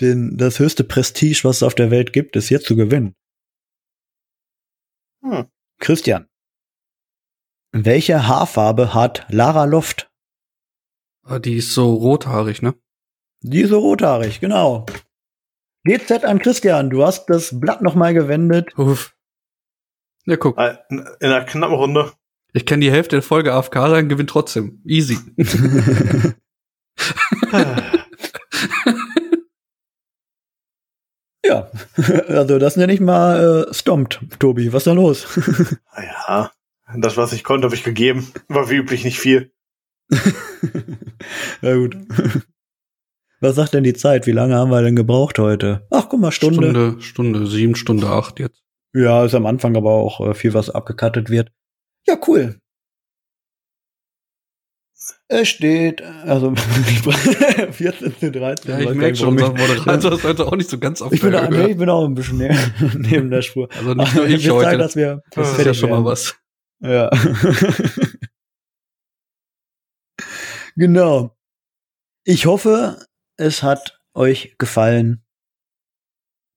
[0.00, 3.16] Den, das höchste Prestige, was es auf der Welt gibt, ist jetzt zu gewinnen.
[5.24, 5.46] Hm.
[5.80, 6.28] Christian.
[7.72, 10.10] Welche Haarfarbe hat Lara Loft?
[11.24, 12.74] Ah, Die ist so rothaarig, ne?
[13.42, 14.86] Die ist so rothaarig, genau.
[15.84, 18.76] GZ an Christian, du hast das Blatt nochmal gewendet.
[18.78, 19.14] Uff.
[20.28, 20.58] Ja, guck.
[20.58, 22.12] Äh, In einer knappen Runde.
[22.52, 24.82] Ich kann die Hälfte der Folge AFK sein, gewinnt trotzdem.
[24.84, 25.16] Easy.
[31.44, 31.70] ja,
[32.28, 34.72] also das nenne ich mal äh, stompt, Tobi.
[34.72, 35.26] Was ist da los?
[36.28, 36.52] Ja,
[36.96, 38.30] das, was ich konnte, habe ich gegeben.
[38.48, 39.50] War wie üblich nicht viel.
[41.62, 41.96] ja gut.
[43.40, 44.26] Was sagt denn die Zeit?
[44.26, 45.86] Wie lange haben wir denn gebraucht heute?
[45.90, 46.70] Ach, guck mal, Stunde.
[46.70, 48.62] Stunde, Stunde, sieben, Stunde acht jetzt.
[48.94, 51.52] Ja, ist am Anfang aber auch äh, viel, was abgekattet wird.
[52.06, 52.58] Ja, cool.
[55.30, 56.54] Es steht, also
[57.70, 58.70] 14 zu 13.
[58.70, 61.32] Ja, ich merke schon, unser Moderator ist heute auch nicht so ganz auf Ich, bin,
[61.50, 62.56] nee, ich bin auch ein bisschen näher,
[62.94, 63.68] neben der Spur.
[63.76, 64.70] Also nicht nur ich wird heute.
[64.70, 66.06] Zeit, dass wir Das ist ja schon mal werden.
[66.06, 66.34] was.
[66.80, 67.10] Ja.
[70.76, 71.36] genau.
[72.24, 73.04] Ich hoffe,
[73.36, 75.24] es hat euch gefallen.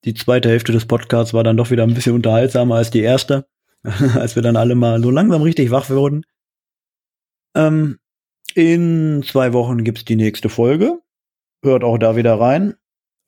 [0.06, 3.47] Die zweite Hälfte des Podcasts war dann doch wieder ein bisschen unterhaltsamer als die erste,
[4.16, 6.26] als wir dann alle mal so langsam richtig wach wurden.
[7.56, 7.99] Ähm,
[8.56, 10.99] in zwei Wochen gibt's die nächste Folge.
[11.64, 12.76] Hört auch da wieder rein.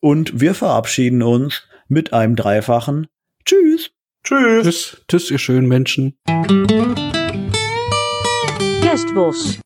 [0.00, 3.06] Und wir verabschieden uns mit einem dreifachen
[3.44, 3.90] Tschüss.
[4.24, 4.62] Tschüss.
[4.62, 6.18] Tschüss, tschüss, ihr schönen Menschen.
[8.80, 9.60] Kerstbos.